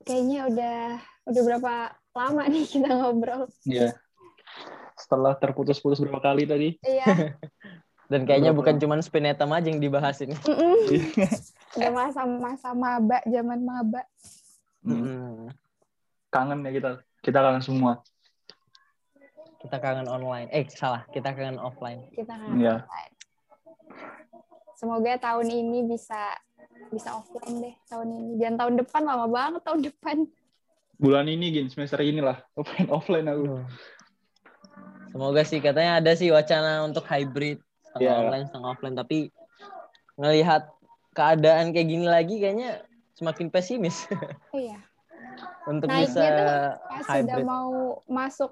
[0.05, 1.75] kayaknya udah Udah berapa
[2.19, 3.47] lama nih kita ngobrol?
[3.63, 3.95] Iya.
[4.99, 6.69] Setelah terputus-putus berapa kali tadi?
[6.83, 7.07] Iya.
[8.13, 8.61] Dan kayaknya Berapa?
[8.61, 10.37] bukan cuma Spinetam aja yang dibahas ini.
[10.45, 10.77] Mm-mm.
[11.73, 14.05] Udah masa-masa maba, zaman maba.
[14.85, 15.49] Mm-mm.
[16.29, 16.91] Kangen ya kita.
[17.25, 18.05] Kita kangen semua.
[19.57, 20.53] Kita kangen online.
[20.53, 21.09] Eh, salah.
[21.09, 22.13] Kita kangen offline.
[22.13, 22.85] Kita kan Iya.
[22.85, 23.15] offline.
[24.77, 26.35] Semoga tahun ini bisa
[26.91, 28.31] bisa offline deh tahun ini.
[28.37, 30.17] Jangan tahun depan lama banget tahun depan.
[30.99, 33.63] Bulan ini gin semester inilah offline offline aku.
[35.09, 38.21] Semoga sih katanya ada sih wacana untuk hybrid setengah Iya.
[38.25, 39.19] online setengah offline tapi
[40.17, 40.63] ngelihat
[41.13, 42.81] keadaan kayak gini lagi kayaknya
[43.13, 44.09] semakin pesimis
[44.57, 44.81] Iya.
[45.69, 46.49] untuk Naiknya bisa tuh
[46.89, 47.71] Pas sudah mau
[48.09, 48.51] masuk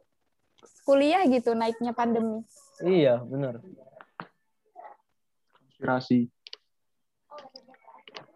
[0.84, 2.45] kuliah gitu naiknya pandemi.
[2.80, 3.64] Iya, benar.
[5.70, 6.28] Inspirasi.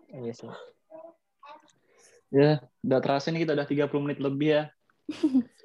[0.09, 0.53] Iya sih.
[2.33, 4.65] Ya, udah terasa nih kita udah 30 menit lebih ya.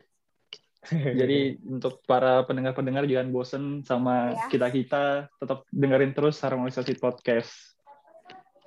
[0.92, 1.40] Jadi
[1.80, 4.46] untuk para pendengar-pendengar jangan bosen sama Ya.
[4.50, 7.78] kita-kita, tetap dengerin terus Harmonisasi Podcast.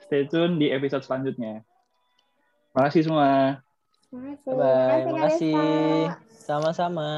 [0.06, 1.64] Stay tune di episode selanjutnya.
[2.72, 3.60] Makasih semua.
[4.12, 4.52] Makasih.
[4.52, 5.54] Bye, Makasih, Kak makasih.
[5.56, 6.42] Desta.
[6.42, 7.10] Sama-sama.